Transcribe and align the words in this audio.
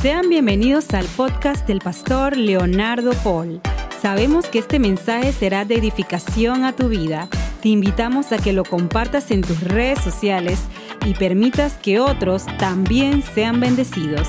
Sean 0.00 0.30
bienvenidos 0.30 0.94
al 0.94 1.04
podcast 1.04 1.66
del 1.66 1.80
pastor 1.80 2.34
Leonardo 2.34 3.12
Paul. 3.22 3.60
Sabemos 4.00 4.46
que 4.46 4.58
este 4.58 4.78
mensaje 4.78 5.30
será 5.30 5.66
de 5.66 5.74
edificación 5.74 6.64
a 6.64 6.72
tu 6.72 6.88
vida. 6.88 7.28
Te 7.60 7.68
invitamos 7.68 8.32
a 8.32 8.38
que 8.38 8.54
lo 8.54 8.64
compartas 8.64 9.30
en 9.30 9.42
tus 9.42 9.60
redes 9.60 10.00
sociales 10.00 10.62
y 11.04 11.12
permitas 11.12 11.76
que 11.76 12.00
otros 12.00 12.46
también 12.56 13.22
sean 13.22 13.60
bendecidos. 13.60 14.26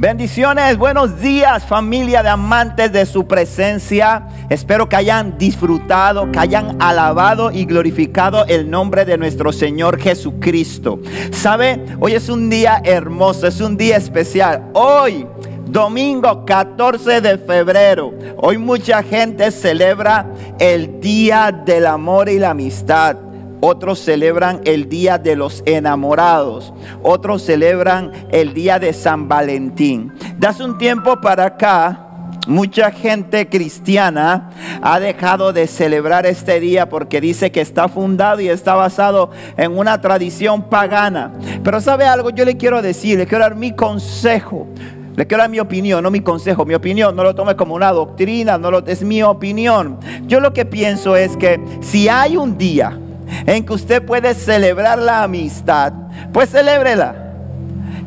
Bendiciones, 0.00 0.78
buenos 0.78 1.20
días 1.20 1.64
familia 1.64 2.22
de 2.22 2.28
amantes 2.28 2.92
de 2.92 3.04
su 3.04 3.26
presencia. 3.26 4.28
Espero 4.48 4.88
que 4.88 4.94
hayan 4.94 5.36
disfrutado, 5.38 6.30
que 6.30 6.38
hayan 6.38 6.80
alabado 6.80 7.50
y 7.50 7.64
glorificado 7.64 8.46
el 8.46 8.70
nombre 8.70 9.04
de 9.04 9.18
nuestro 9.18 9.52
Señor 9.52 9.98
Jesucristo. 9.98 11.00
¿Sabe? 11.32 11.84
Hoy 11.98 12.12
es 12.12 12.28
un 12.28 12.48
día 12.48 12.80
hermoso, 12.84 13.48
es 13.48 13.60
un 13.60 13.76
día 13.76 13.96
especial. 13.96 14.70
Hoy 14.72 15.26
domingo 15.66 16.44
14 16.44 17.20
de 17.20 17.36
febrero. 17.36 18.14
Hoy 18.36 18.56
mucha 18.56 19.02
gente 19.02 19.50
celebra 19.50 20.26
el 20.60 21.00
Día 21.00 21.50
del 21.50 21.86
Amor 21.86 22.28
y 22.28 22.38
la 22.38 22.50
Amistad. 22.50 23.16
Otros 23.60 23.98
celebran 23.98 24.60
el 24.64 24.88
Día 24.88 25.18
de 25.18 25.36
los 25.36 25.62
Enamorados. 25.66 26.72
Otros 27.02 27.42
celebran 27.42 28.12
el 28.30 28.54
Día 28.54 28.78
de 28.78 28.92
San 28.92 29.28
Valentín. 29.28 30.12
Hace 30.46 30.64
un 30.64 30.78
tiempo 30.78 31.20
para 31.20 31.44
acá, 31.44 32.08
mucha 32.46 32.90
gente 32.90 33.48
cristiana 33.48 34.50
ha 34.80 34.98
dejado 34.98 35.52
de 35.52 35.66
celebrar 35.66 36.24
este 36.24 36.60
día 36.60 36.88
porque 36.88 37.20
dice 37.20 37.52
que 37.52 37.60
está 37.60 37.88
fundado 37.88 38.40
y 38.40 38.48
está 38.48 38.74
basado 38.74 39.30
en 39.56 39.76
una 39.76 40.00
tradición 40.00 40.62
pagana. 40.62 41.32
Pero 41.62 41.80
sabe 41.80 42.06
algo, 42.06 42.30
yo 42.30 42.44
le 42.44 42.56
quiero 42.56 42.80
decir, 42.80 43.18
le 43.18 43.26
quiero 43.26 43.44
dar 43.44 43.56
mi 43.56 43.72
consejo. 43.72 44.66
Le 45.16 45.26
quiero 45.26 45.42
dar 45.42 45.50
mi 45.50 45.58
opinión, 45.58 46.02
no 46.04 46.12
mi 46.12 46.20
consejo, 46.20 46.64
mi 46.64 46.74
opinión. 46.74 47.16
No 47.16 47.24
lo 47.24 47.34
tome 47.34 47.56
como 47.56 47.74
una 47.74 47.90
doctrina, 47.90 48.56
no 48.56 48.70
lo, 48.70 48.86
es 48.86 49.02
mi 49.02 49.22
opinión. 49.22 49.98
Yo 50.26 50.38
lo 50.38 50.52
que 50.52 50.64
pienso 50.64 51.16
es 51.16 51.36
que 51.36 51.60
si 51.80 52.08
hay 52.08 52.36
un 52.36 52.56
día 52.56 52.96
en 53.46 53.64
que 53.64 53.72
usted 53.72 54.04
puede 54.04 54.34
celebrar 54.34 54.98
la 54.98 55.22
amistad, 55.22 55.92
pues 56.32 56.50
celébrela. 56.50 57.28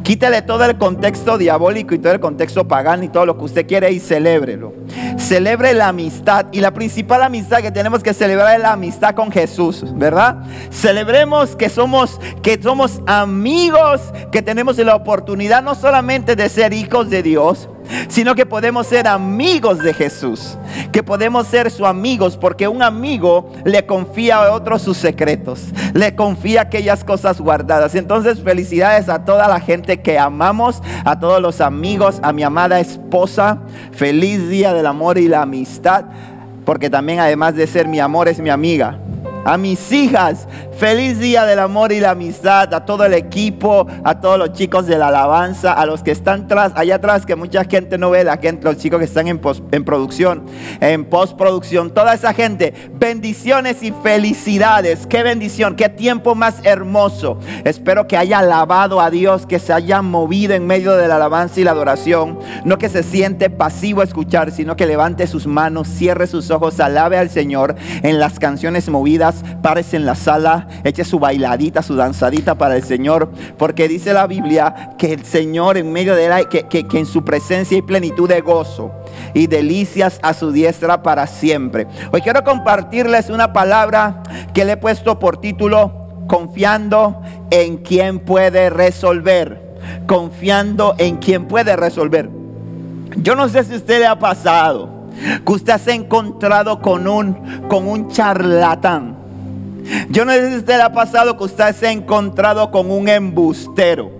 Quítale 0.03 0.41
todo 0.41 0.65
el 0.65 0.77
contexto 0.77 1.37
diabólico 1.37 1.93
y 1.93 1.99
todo 1.99 2.13
el 2.13 2.19
contexto 2.19 2.67
pagano 2.67 3.03
y 3.03 3.09
todo 3.09 3.25
lo 3.27 3.37
que 3.37 3.43
usted 3.43 3.67
quiere 3.67 3.91
y 3.91 3.99
celébrelo. 3.99 4.73
Celebre 5.17 5.73
la 5.75 5.89
amistad 5.89 6.47
y 6.51 6.59
la 6.59 6.71
principal 6.71 7.21
amistad 7.21 7.59
que 7.61 7.71
tenemos 7.71 8.01
que 8.01 8.13
celebrar 8.13 8.55
es 8.55 8.61
la 8.61 8.73
amistad 8.73 9.13
con 9.13 9.31
Jesús, 9.31 9.85
¿verdad? 9.95 10.37
Celebremos 10.71 11.55
que 11.55 11.69
somos 11.69 12.19
que 12.41 12.59
somos 12.61 12.99
amigos, 13.05 14.01
que 14.31 14.41
tenemos 14.41 14.77
la 14.79 14.95
oportunidad 14.95 15.61
no 15.61 15.75
solamente 15.75 16.35
de 16.35 16.49
ser 16.49 16.73
hijos 16.73 17.11
de 17.11 17.21
Dios, 17.21 17.69
sino 18.07 18.35
que 18.35 18.45
podemos 18.45 18.87
ser 18.87 19.07
amigos 19.07 19.79
de 19.79 19.93
Jesús, 19.93 20.57
que 20.91 21.03
podemos 21.03 21.47
ser 21.47 21.71
sus 21.71 21.85
amigos, 21.85 22.37
porque 22.37 22.67
un 22.67 22.81
amigo 22.81 23.51
le 23.65 23.85
confía 23.85 24.37
a 24.37 24.51
otro 24.51 24.79
sus 24.79 24.97
secretos, 24.97 25.65
le 25.93 26.15
confía 26.15 26.61
aquellas 26.61 27.03
cosas 27.03 27.39
guardadas. 27.39 27.95
Entonces, 27.95 28.41
felicidades 28.41 29.09
a 29.09 29.25
toda 29.25 29.47
la 29.47 29.59
gente 29.59 30.01
que 30.01 30.17
amamos, 30.17 30.81
a 31.05 31.19
todos 31.19 31.41
los 31.41 31.61
amigos, 31.61 32.19
a 32.23 32.33
mi 32.33 32.43
amada 32.43 32.79
esposa, 32.79 33.59
feliz 33.91 34.49
día 34.49 34.73
del 34.73 34.85
amor 34.85 35.17
y 35.17 35.27
la 35.27 35.41
amistad, 35.43 36.05
porque 36.65 36.89
también 36.89 37.19
además 37.19 37.55
de 37.55 37.67
ser 37.67 37.87
mi 37.87 37.99
amor 37.99 38.27
es 38.27 38.39
mi 38.39 38.49
amiga 38.49 38.99
a 39.45 39.57
mis 39.57 39.91
hijas. 39.91 40.47
Feliz 40.81 41.19
día 41.19 41.45
del 41.45 41.59
amor 41.59 41.91
y 41.91 41.99
la 41.99 42.09
amistad, 42.09 42.73
a 42.73 42.85
todo 42.85 43.05
el 43.05 43.13
equipo, 43.13 43.85
a 44.03 44.19
todos 44.19 44.39
los 44.39 44.53
chicos 44.53 44.87
de 44.87 44.97
la 44.97 45.09
alabanza, 45.09 45.73
a 45.73 45.85
los 45.85 46.01
que 46.01 46.09
están 46.09 46.45
atrás, 46.45 46.71
allá 46.75 46.95
atrás, 46.95 47.23
que 47.23 47.35
mucha 47.35 47.65
gente 47.65 47.99
no 47.99 48.09
ve, 48.09 48.23
la 48.23 48.37
gente, 48.37 48.63
los 48.63 48.77
chicos 48.77 48.97
que 48.97 49.05
están 49.05 49.27
en, 49.27 49.39
en 49.71 49.85
producción, 49.85 50.43
en 50.79 51.05
postproducción, 51.05 51.93
toda 51.93 52.15
esa 52.15 52.33
gente. 52.33 52.73
Bendiciones 52.95 53.83
y 53.83 53.91
felicidades. 53.91 55.05
Qué 55.05 55.21
bendición, 55.21 55.75
qué 55.75 55.87
tiempo 55.87 56.33
más 56.33 56.55
hermoso. 56.63 57.37
Espero 57.63 58.07
que 58.07 58.17
haya 58.17 58.39
alabado 58.39 59.01
a 59.01 59.11
Dios, 59.11 59.45
que 59.45 59.59
se 59.59 59.73
haya 59.73 60.01
movido 60.01 60.55
en 60.55 60.65
medio 60.65 60.97
de 60.97 61.07
la 61.07 61.17
alabanza 61.17 61.59
y 61.59 61.63
la 61.63 61.71
adoración. 61.71 62.39
No 62.65 62.79
que 62.79 62.89
se 62.89 63.03
siente 63.03 63.51
pasivo 63.51 64.01
a 64.01 64.05
escuchar, 64.05 64.49
sino 64.49 64.75
que 64.75 64.87
levante 64.87 65.27
sus 65.27 65.45
manos, 65.45 65.87
cierre 65.87 66.25
sus 66.25 66.49
ojos, 66.49 66.79
alabe 66.79 67.19
al 67.19 67.29
Señor 67.29 67.75
en 68.01 68.19
las 68.19 68.39
canciones 68.39 68.89
movidas 68.89 69.43
párese 69.61 69.95
en 69.95 70.05
la 70.05 70.15
sala, 70.15 70.67
eche 70.83 71.03
su 71.03 71.19
bailadita, 71.19 71.81
su 71.81 71.95
danzadita 71.95 72.55
para 72.55 72.75
el 72.75 72.83
Señor, 72.83 73.31
porque 73.57 73.87
dice 73.87 74.13
la 74.13 74.27
Biblia 74.27 74.91
que 74.97 75.13
el 75.13 75.25
Señor 75.25 75.77
en 75.77 75.91
medio 75.91 76.15
de 76.15 76.29
la, 76.29 76.43
que, 76.49 76.63
que, 76.63 76.87
que 76.87 76.99
en 76.99 77.05
su 77.05 77.23
presencia 77.23 77.75
hay 77.75 77.81
plenitud 77.81 78.27
de 78.27 78.41
gozo 78.41 78.91
y 79.33 79.47
delicias 79.47 80.19
a 80.21 80.33
su 80.33 80.51
diestra 80.51 81.03
para 81.03 81.27
siempre. 81.27 81.87
Hoy 82.11 82.21
quiero 82.21 82.43
compartirles 82.43 83.29
una 83.29 83.53
palabra 83.53 84.23
que 84.53 84.65
le 84.65 84.73
he 84.73 84.77
puesto 84.77 85.19
por 85.19 85.37
título 85.37 86.25
confiando 86.27 87.21
en 87.49 87.77
quien 87.77 88.19
puede 88.19 88.69
resolver. 88.69 89.71
Confiando 90.07 90.95
en 90.97 91.17
quien 91.17 91.47
puede 91.47 91.75
resolver. 91.75 92.29
Yo 93.17 93.35
no 93.35 93.49
sé 93.49 93.63
si 93.63 93.75
usted 93.75 93.99
le 93.99 94.07
ha 94.07 94.17
pasado 94.17 94.89
que 95.45 95.51
usted 95.51 95.77
se 95.77 95.91
ha 95.91 95.95
encontrado 95.95 96.81
con 96.81 97.07
un, 97.07 97.67
con 97.67 97.87
un 97.87 98.09
charlatán 98.09 99.20
yo 100.09 100.25
no 100.25 100.31
sé 100.33 100.49
si 100.49 100.57
usted 100.57 100.79
ha 100.79 100.91
pasado 100.91 101.37
que 101.37 101.43
usted 101.43 101.75
se 101.75 101.87
ha 101.87 101.91
encontrado 101.91 102.71
con 102.71 102.91
un 102.91 103.07
embustero. 103.09 104.11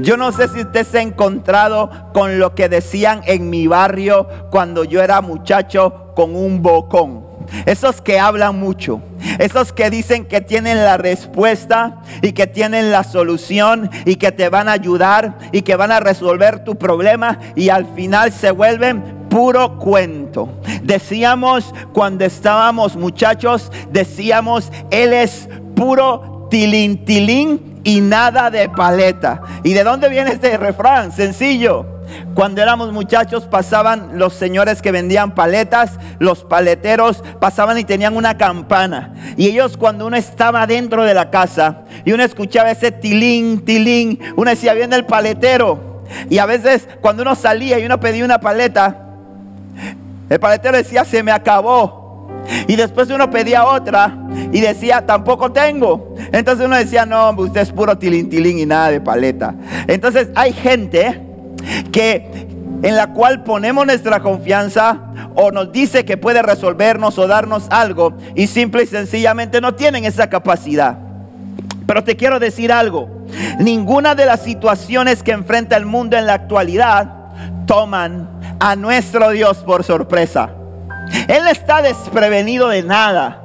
Yo 0.00 0.16
no 0.16 0.32
sé 0.32 0.48
si 0.48 0.60
usted 0.60 0.86
se 0.86 0.98
ha 0.98 1.02
encontrado 1.02 1.90
con 2.12 2.38
lo 2.38 2.54
que 2.54 2.68
decían 2.68 3.22
en 3.26 3.48
mi 3.48 3.66
barrio 3.66 4.28
cuando 4.50 4.84
yo 4.84 5.02
era 5.02 5.20
muchacho 5.20 6.12
con 6.14 6.36
un 6.36 6.62
bocón. 6.62 7.32
Esos 7.66 8.00
que 8.00 8.18
hablan 8.18 8.58
mucho, 8.58 9.02
esos 9.38 9.72
que 9.72 9.90
dicen 9.90 10.24
que 10.24 10.40
tienen 10.40 10.78
la 10.84 10.96
respuesta 10.96 12.00
y 12.22 12.32
que 12.32 12.46
tienen 12.46 12.90
la 12.90 13.04
solución 13.04 13.90
y 14.04 14.16
que 14.16 14.32
te 14.32 14.48
van 14.48 14.68
a 14.68 14.72
ayudar 14.72 15.38
y 15.52 15.62
que 15.62 15.76
van 15.76 15.92
a 15.92 16.00
resolver 16.00 16.64
tu 16.64 16.76
problema 16.76 17.38
y 17.54 17.68
al 17.68 17.86
final 17.94 18.32
se 18.32 18.52
vuelven 18.52 19.21
puro 19.32 19.78
cuento. 19.78 20.50
Decíamos 20.82 21.74
cuando 21.94 22.26
estábamos 22.26 22.96
muchachos, 22.96 23.72
decíamos, 23.90 24.70
Él 24.90 25.14
es 25.14 25.48
puro 25.74 26.48
tilín, 26.50 27.06
tilín 27.06 27.80
y 27.82 28.02
nada 28.02 28.50
de 28.50 28.68
paleta. 28.68 29.40
¿Y 29.64 29.72
de 29.72 29.84
dónde 29.84 30.10
viene 30.10 30.32
este 30.32 30.58
refrán? 30.58 31.12
Sencillo. 31.12 31.86
Cuando 32.34 32.60
éramos 32.60 32.92
muchachos 32.92 33.46
pasaban 33.46 34.18
los 34.18 34.34
señores 34.34 34.82
que 34.82 34.92
vendían 34.92 35.34
paletas, 35.34 35.98
los 36.18 36.44
paleteros 36.44 37.24
pasaban 37.40 37.78
y 37.78 37.84
tenían 37.84 38.18
una 38.18 38.36
campana. 38.36 39.14
Y 39.38 39.46
ellos 39.46 39.78
cuando 39.78 40.06
uno 40.06 40.16
estaba 40.18 40.66
dentro 40.66 41.04
de 41.04 41.14
la 41.14 41.30
casa 41.30 41.84
y 42.04 42.12
uno 42.12 42.22
escuchaba 42.22 42.70
ese 42.70 42.92
tilín, 42.92 43.64
tilín, 43.64 44.18
uno 44.36 44.50
decía, 44.50 44.74
viene 44.74 44.94
el 44.94 45.06
paletero. 45.06 46.02
Y 46.28 46.36
a 46.36 46.44
veces 46.44 46.86
cuando 47.00 47.22
uno 47.22 47.34
salía 47.34 47.78
y 47.78 47.86
uno 47.86 47.98
pedía 47.98 48.26
una 48.26 48.38
paleta, 48.38 49.11
el 50.32 50.40
paletero 50.40 50.78
decía, 50.78 51.04
se 51.04 51.22
me 51.22 51.30
acabó. 51.30 52.26
Y 52.66 52.76
después 52.76 53.10
uno 53.10 53.30
pedía 53.30 53.66
otra 53.66 54.16
y 54.50 54.60
decía, 54.62 55.04
tampoco 55.04 55.52
tengo. 55.52 56.14
Entonces 56.32 56.64
uno 56.64 56.76
decía, 56.76 57.04
no, 57.04 57.32
usted 57.32 57.60
es 57.60 57.70
puro 57.70 57.98
tilín, 57.98 58.30
tilín 58.30 58.58
y 58.58 58.64
nada 58.64 58.90
de 58.90 59.02
paleta. 59.02 59.54
Entonces 59.86 60.28
hay 60.34 60.54
gente 60.54 61.20
que 61.92 62.48
en 62.82 62.96
la 62.96 63.12
cual 63.12 63.44
ponemos 63.44 63.84
nuestra 63.84 64.20
confianza 64.20 65.00
o 65.34 65.50
nos 65.52 65.70
dice 65.70 66.06
que 66.06 66.16
puede 66.16 66.40
resolvernos 66.40 67.18
o 67.18 67.26
darnos 67.26 67.66
algo 67.68 68.14
y 68.34 68.46
simple 68.46 68.84
y 68.84 68.86
sencillamente 68.86 69.60
no 69.60 69.74
tienen 69.74 70.06
esa 70.06 70.30
capacidad. 70.30 70.96
Pero 71.86 72.02
te 72.04 72.16
quiero 72.16 72.40
decir 72.40 72.72
algo, 72.72 73.26
ninguna 73.58 74.14
de 74.14 74.24
las 74.24 74.42
situaciones 74.42 75.22
que 75.22 75.32
enfrenta 75.32 75.76
el 75.76 75.84
mundo 75.84 76.16
en 76.16 76.26
la 76.26 76.32
actualidad 76.32 77.16
toman 77.66 78.31
a 78.60 78.76
nuestro 78.76 79.30
Dios 79.30 79.58
por 79.58 79.84
sorpresa. 79.84 80.50
Él 81.28 81.46
está 81.48 81.82
desprevenido 81.82 82.68
de 82.68 82.82
nada. 82.82 83.38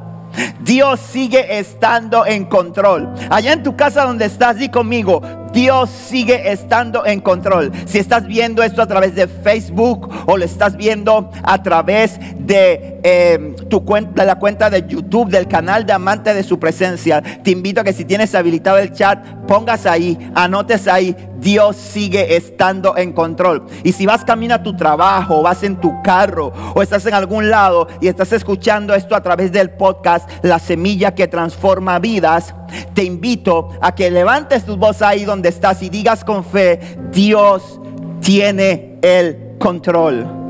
Dios 0.59 0.99
sigue 0.99 1.57
estando 1.57 2.25
en 2.25 2.45
control. 2.45 3.13
Allá 3.29 3.53
en 3.53 3.63
tu 3.63 3.75
casa 3.75 4.03
donde 4.03 4.25
estás, 4.25 4.57
di 4.57 4.69
conmigo, 4.69 5.21
Dios 5.53 5.89
sigue 5.89 6.51
estando 6.51 7.05
en 7.05 7.19
control. 7.21 7.71
Si 7.85 7.97
estás 7.97 8.27
viendo 8.27 8.61
esto 8.61 8.81
a 8.81 8.87
través 8.87 9.15
de 9.15 9.27
Facebook 9.27 10.09
o 10.27 10.37
lo 10.37 10.45
estás 10.45 10.75
viendo 10.77 11.31
a 11.43 11.63
través 11.63 12.19
de, 12.47 12.99
eh, 13.03 13.55
tu 13.69 13.83
cuenta, 13.83 14.23
la 14.23 14.39
cuenta 14.39 14.69
de 14.69 14.85
YouTube, 14.87 15.29
del 15.29 15.47
canal 15.47 15.85
de 15.85 15.93
Amante 15.93 16.33
de 16.33 16.43
su 16.43 16.57
Presencia. 16.57 17.21
Te 17.21 17.51
invito 17.51 17.81
a 17.81 17.83
que 17.83 17.93
si 17.93 18.05
tienes 18.05 18.33
habilitado 18.33 18.77
el 18.77 18.93
chat, 18.93 19.23
pongas 19.47 19.85
ahí, 19.85 20.17
anotes 20.33 20.87
ahí. 20.87 21.15
Dios 21.39 21.75
sigue 21.75 22.35
estando 22.35 22.97
en 22.97 23.11
control. 23.11 23.65
Y 23.83 23.91
si 23.91 24.05
vas 24.05 24.23
camino 24.23 24.55
a 24.55 24.63
tu 24.63 24.75
trabajo, 24.75 25.43
vas 25.43 25.61
en 25.63 25.75
tu 25.75 26.01
carro 26.01 26.53
o 26.73 26.81
estás 26.81 27.05
en 27.05 27.13
algún 27.13 27.49
lado 27.49 27.87
y 28.01 28.07
estás 28.07 28.31
escuchando 28.31 28.95
esto 28.95 29.15
a 29.15 29.21
través 29.21 29.51
del 29.51 29.71
podcast 29.71 30.29
La 30.41 30.57
Semilla 30.57 31.13
que 31.13 31.27
Transforma 31.27 31.99
Vidas, 31.99 32.55
te 32.93 33.03
invito 33.03 33.69
a 33.81 33.93
que 33.93 34.09
levantes 34.09 34.65
tu 34.65 34.77
voz 34.77 35.01
ahí 35.01 35.25
donde 35.25 35.49
estás 35.49 35.83
y 35.83 35.89
digas 35.89 36.23
con 36.23 36.45
fe, 36.45 36.79
Dios 37.11 37.79
tiene 38.21 38.97
el 39.01 39.55
control. 39.59 40.46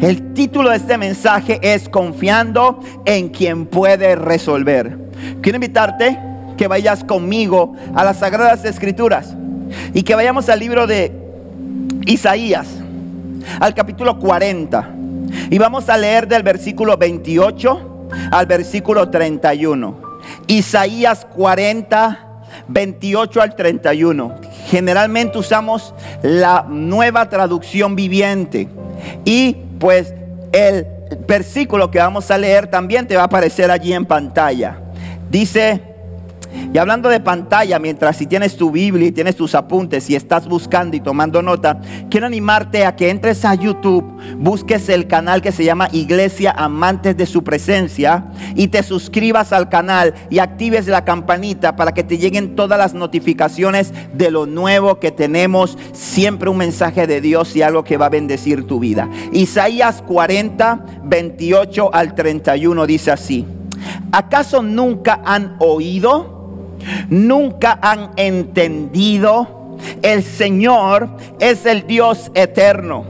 El 0.00 0.32
título 0.34 0.70
de 0.70 0.76
este 0.76 0.98
mensaje 0.98 1.58
es 1.62 1.88
Confiando 1.88 2.80
en 3.04 3.28
quien 3.28 3.66
puede 3.66 4.16
resolver. 4.16 4.98
Quiero 5.40 5.56
invitarte 5.56 6.18
que 6.56 6.68
vayas 6.68 7.04
conmigo 7.04 7.74
a 7.94 8.04
las 8.04 8.18
Sagradas 8.18 8.64
Escrituras 8.64 9.36
y 9.92 10.02
que 10.02 10.14
vayamos 10.14 10.48
al 10.48 10.60
libro 10.60 10.86
de 10.86 11.12
Isaías, 12.06 12.66
al 13.60 13.74
capítulo 13.74 14.18
40. 14.18 14.90
Y 15.50 15.58
vamos 15.58 15.88
a 15.88 15.96
leer 15.96 16.28
del 16.28 16.42
versículo 16.42 16.96
28 16.96 18.08
al 18.30 18.46
versículo 18.46 19.10
31. 19.10 20.02
Isaías 20.46 21.26
40, 21.36 22.26
28 22.68 23.42
al 23.42 23.54
31. 23.54 24.34
Generalmente 24.66 25.38
usamos 25.38 25.94
la 26.22 26.66
nueva 26.68 27.28
traducción 27.28 27.96
viviente. 27.96 28.68
Y 29.24 29.56
pues 29.78 30.14
el 30.52 30.86
versículo 31.26 31.90
que 31.90 31.98
vamos 31.98 32.30
a 32.30 32.38
leer 32.38 32.66
también 32.66 33.06
te 33.06 33.16
va 33.16 33.22
a 33.22 33.26
aparecer 33.26 33.70
allí 33.70 33.92
en 33.92 34.04
pantalla. 34.04 34.78
Dice 35.30 35.93
y 36.72 36.78
hablando 36.78 37.08
de 37.08 37.20
pantalla, 37.20 37.78
mientras 37.78 38.16
si 38.16 38.26
tienes 38.26 38.56
tu 38.56 38.70
Biblia 38.70 39.08
y 39.08 39.12
tienes 39.12 39.36
tus 39.36 39.54
apuntes 39.54 40.08
y 40.10 40.16
estás 40.16 40.48
buscando 40.48 40.96
y 40.96 41.00
tomando 41.00 41.42
nota, 41.42 41.80
quiero 42.10 42.26
animarte 42.26 42.84
a 42.84 42.96
que 42.96 43.10
entres 43.10 43.44
a 43.44 43.54
YouTube, 43.54 44.04
busques 44.38 44.88
el 44.88 45.06
canal 45.06 45.42
que 45.42 45.52
se 45.52 45.64
llama 45.64 45.88
Iglesia 45.92 46.52
Amantes 46.56 47.16
de 47.16 47.26
su 47.26 47.44
Presencia 47.44 48.26
y 48.54 48.68
te 48.68 48.82
suscribas 48.82 49.52
al 49.52 49.68
canal 49.68 50.14
y 50.30 50.38
actives 50.38 50.86
la 50.86 51.04
campanita 51.04 51.76
para 51.76 51.92
que 51.92 52.02
te 52.02 52.18
lleguen 52.18 52.56
todas 52.56 52.78
las 52.78 52.94
notificaciones 52.94 53.92
de 54.12 54.30
lo 54.30 54.46
nuevo 54.46 54.98
que 54.98 55.10
tenemos, 55.10 55.78
siempre 55.92 56.50
un 56.50 56.58
mensaje 56.58 57.06
de 57.06 57.20
Dios 57.20 57.54
y 57.56 57.62
algo 57.62 57.84
que 57.84 57.96
va 57.96 58.06
a 58.06 58.10
bendecir 58.10 58.66
tu 58.66 58.78
vida. 58.78 59.08
Isaías 59.32 60.02
40, 60.02 60.84
28 61.04 61.94
al 61.94 62.14
31 62.14 62.86
dice 62.86 63.10
así. 63.10 63.46
¿Acaso 64.12 64.62
nunca 64.62 65.20
han 65.24 65.56
oído? 65.58 66.33
Nunca 67.08 67.78
han 67.80 68.10
entendido. 68.16 69.78
El 70.02 70.22
Señor 70.22 71.08
es 71.40 71.66
el 71.66 71.86
Dios 71.86 72.30
eterno, 72.34 73.04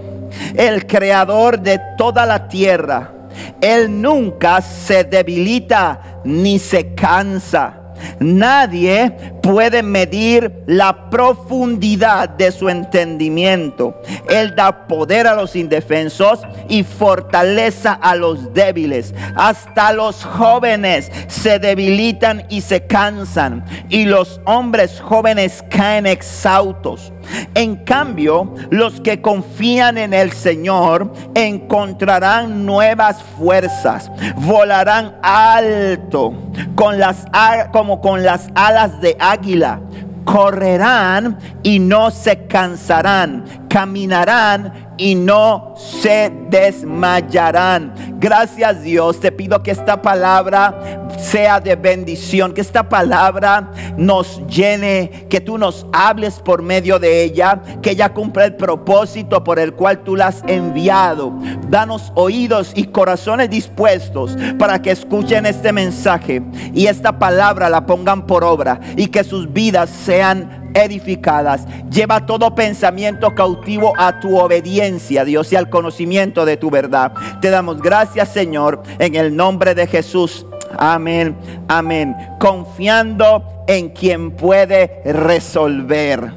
el 0.55 0.87
creador 0.87 1.61
de 1.61 1.81
toda 1.97 2.27
la 2.27 2.49
tierra. 2.49 3.13
Él 3.61 4.01
nunca 4.01 4.61
se 4.61 5.05
debilita 5.05 6.21
ni 6.25 6.59
se 6.59 6.95
cansa. 6.95 7.84
Nadie 8.19 9.11
puede 9.43 9.83
medir 9.83 10.65
la 10.67 11.11
profundidad 11.11 12.29
de 12.29 12.53
su 12.53 12.69
entendimiento. 12.69 14.01
Él 14.29 14.55
da 14.55 14.87
poder 14.87 15.27
a 15.27 15.35
los 15.35 15.57
indefensos 15.57 16.41
y 16.69 16.83
fortaleza 16.83 17.93
a 17.93 18.15
los 18.15 18.53
débiles. 18.53 19.15
Hasta 19.37 19.93
los 19.93 20.25
jóvenes 20.25 21.11
se 21.29 21.59
debilitan 21.59 22.45
y 22.49 22.61
se 22.61 22.87
cansan. 22.87 23.65
Y 23.89 24.05
los 24.05 24.41
hombres 24.45 25.01
jóvenes 25.01 25.65
caen 25.71 26.07
exhaustos. 26.07 27.14
En 27.55 27.77
cambio, 27.77 28.55
los 28.71 29.01
que 29.01 29.21
confían 29.21 29.99
en 29.99 30.13
el 30.15 30.33
Señor 30.33 31.13
encontrarán 31.35 32.67
nuevas 32.67 33.23
fuerzas, 33.39 34.11
volarán 34.37 35.17
alto 35.23 36.35
con 36.75 36.99
las, 36.99 37.25
como 37.73 38.01
con 38.01 38.23
las 38.23 38.49
alas 38.55 39.01
de 39.01 39.17
águila, 39.19 39.81
correrán 40.25 41.39
y 41.63 41.79
no 41.79 42.11
se 42.11 42.47
cansarán, 42.47 43.45
caminarán 43.69 44.84
y 44.97 45.15
no 45.15 45.75
se 45.77 46.33
desmayarán. 46.49 48.15
Gracias 48.19 48.83
Dios, 48.83 49.21
te 49.21 49.33
pido 49.33 49.63
que 49.63 49.71
esta 49.71 50.01
palabra 50.01 51.05
sea 51.19 51.61
de 51.61 51.77
bendición, 51.77 52.53
que 52.55 52.61
esta 52.61 52.89
palabra 52.89 53.71
nos 53.97 54.47
llene, 54.47 55.27
que 55.29 55.41
tú 55.41 55.59
nos 55.59 55.87
hables 55.93 56.41
por 56.41 56.63
medio 56.63 56.99
de 56.99 57.23
ella, 57.23 57.61
que 57.83 57.91
ella 57.91 58.13
cumpla 58.13 58.45
el 58.45 58.57
propósito 58.57 59.45
por 59.45 59.59
el 59.59 59.75
cual 59.75 60.03
tú 60.05 60.17
la 60.17 60.29
has 60.29 60.43
enviado. 60.47 61.33
Danos 61.69 62.13
oídos 62.15 62.73
y 62.75 62.85
corazones 62.85 63.51
dispuestos 63.51 64.37
para 64.59 64.81
que 64.81 64.91
escuchen 64.91 65.47
este 65.47 65.73
mensaje 65.73 66.43
y 66.73 66.87
esta 66.87 67.19
palabra 67.19 67.69
la 67.69 67.87
pongan 67.87 68.27
por 68.27 68.45
obra 68.45 68.81
y 68.97 69.09
que 69.09 69.25
sus 69.25 69.53
vidas 69.53 69.91
sean 69.91 70.64
edificadas. 70.75 71.67
Lleva 71.91 72.27
todo 72.27 72.55
pensamiento 72.55 73.35
cautivo 73.35 73.93
a 73.97 74.21
tu 74.21 74.39
obediencia, 74.39 75.25
Dios, 75.25 75.53
y 75.53 75.57
al 75.57 75.71
conocimiento 75.71 76.45
de 76.45 76.57
tu 76.57 76.71
verdad. 76.71 77.13
Te 77.41 77.51
damos 77.51 77.81
gracias, 77.81 78.29
Señor, 78.31 78.83
en 78.99 79.15
el 79.15 79.35
nombre 79.35 79.75
de 79.75 79.87
Jesús. 79.87 80.47
Amén, 80.77 81.37
amén. 81.69 82.17
Confiando 82.39 83.65
en 83.67 83.91
quien 83.91 84.33
puede 84.33 85.03
resolver. 85.05 86.33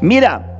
Mira, 0.00 0.55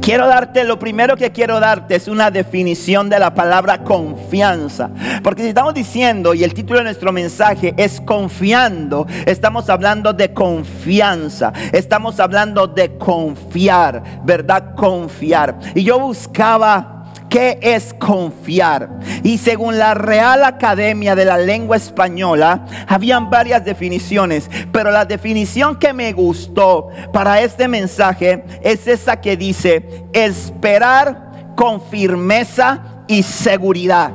Quiero 0.00 0.26
darte, 0.26 0.64
lo 0.64 0.78
primero 0.78 1.16
que 1.16 1.32
quiero 1.32 1.60
darte 1.60 1.96
es 1.96 2.08
una 2.08 2.30
definición 2.30 3.08
de 3.08 3.18
la 3.18 3.34
palabra 3.34 3.82
confianza. 3.84 4.90
Porque 5.22 5.42
si 5.42 5.48
estamos 5.48 5.74
diciendo, 5.74 6.34
y 6.34 6.44
el 6.44 6.52
título 6.52 6.80
de 6.80 6.84
nuestro 6.84 7.10
mensaje 7.10 7.74
es 7.76 8.00
confiando, 8.00 9.06
estamos 9.26 9.70
hablando 9.70 10.12
de 10.12 10.32
confianza, 10.34 11.52
estamos 11.72 12.20
hablando 12.20 12.66
de 12.66 12.98
confiar, 12.98 14.02
¿verdad? 14.24 14.74
Confiar. 14.74 15.58
Y 15.74 15.84
yo 15.84 15.98
buscaba 15.98 16.93
¿Qué 17.34 17.58
es 17.60 17.92
confiar? 17.94 19.00
Y 19.24 19.38
según 19.38 19.76
la 19.76 19.94
Real 19.94 20.44
Academia 20.44 21.16
de 21.16 21.24
la 21.24 21.36
Lengua 21.36 21.76
Española, 21.76 22.64
habían 22.86 23.28
varias 23.28 23.64
definiciones, 23.64 24.48
pero 24.70 24.92
la 24.92 25.04
definición 25.04 25.76
que 25.76 25.92
me 25.92 26.12
gustó 26.12 26.90
para 27.12 27.40
este 27.40 27.66
mensaje 27.66 28.44
es 28.62 28.86
esa 28.86 29.20
que 29.20 29.36
dice, 29.36 30.04
esperar 30.12 31.52
con 31.56 31.82
firmeza 31.82 33.02
y 33.08 33.24
seguridad. 33.24 34.12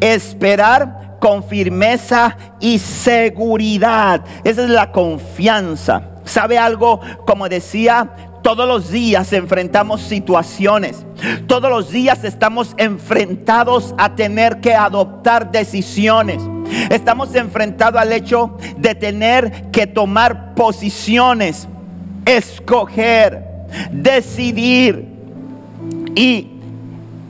Esperar 0.00 1.16
con 1.18 1.42
firmeza 1.42 2.36
y 2.60 2.78
seguridad. 2.78 4.24
Esa 4.44 4.62
es 4.62 4.70
la 4.70 4.92
confianza. 4.92 6.10
¿Sabe 6.24 6.56
algo? 6.56 7.00
Como 7.26 7.48
decía 7.48 8.31
todos 8.42 8.66
los 8.66 8.90
días 8.90 9.32
enfrentamos 9.32 10.02
situaciones. 10.02 11.04
Todos 11.46 11.70
los 11.70 11.90
días 11.90 12.24
estamos 12.24 12.74
enfrentados 12.76 13.94
a 13.96 14.14
tener 14.14 14.60
que 14.60 14.74
adoptar 14.74 15.50
decisiones. 15.50 16.42
Estamos 16.90 17.34
enfrentados 17.34 18.00
al 18.00 18.12
hecho 18.12 18.58
de 18.76 18.94
tener 18.94 19.70
que 19.70 19.86
tomar 19.86 20.54
posiciones, 20.54 21.68
escoger, 22.26 23.44
decidir. 23.90 25.06
Y 26.14 26.48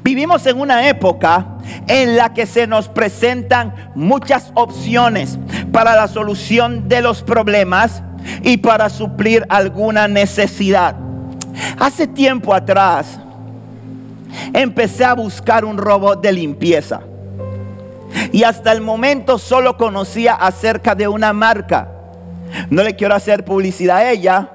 vivimos 0.03 0.47
en 0.47 0.61
una 0.61 0.89
época 0.89 1.47
en 1.87 2.17
la 2.17 2.33
que 2.33 2.47
se 2.47 2.67
nos 2.67 2.89
presentan 2.89 3.93
muchas 3.95 4.51
opciones 4.55 5.39
para 5.73 5.95
la 5.95 6.09
solución 6.09 6.89
de 6.89 7.03
los 7.03 7.23
problemas 7.23 8.03
y 8.43 8.57
para 8.59 8.89
suplir 8.89 9.45
alguna 9.49 10.09
necesidad. 10.09 10.97
Hace 11.79 12.07
tiempo 12.07 12.55
atrás 12.55 13.19
empecé 14.53 15.05
a 15.05 15.15
buscar 15.15 15.65
un 15.65 15.79
robot 15.79 16.23
de 16.23 16.33
limpieza. 16.33 17.01
Y 18.31 18.45
hasta 18.45 18.73
el 18.73 18.81
momento 18.81 19.39
solo 19.39 19.77
conocía 19.77 20.35
acerca 20.35 20.95
de 20.95 21.09
una 21.09 21.33
marca. 21.33 21.89
No 22.71 22.83
le 22.83 22.95
quiero 22.95 23.15
hacer 23.15 23.45
publicidad 23.45 23.99
a 23.99 24.11
ella, 24.11 24.51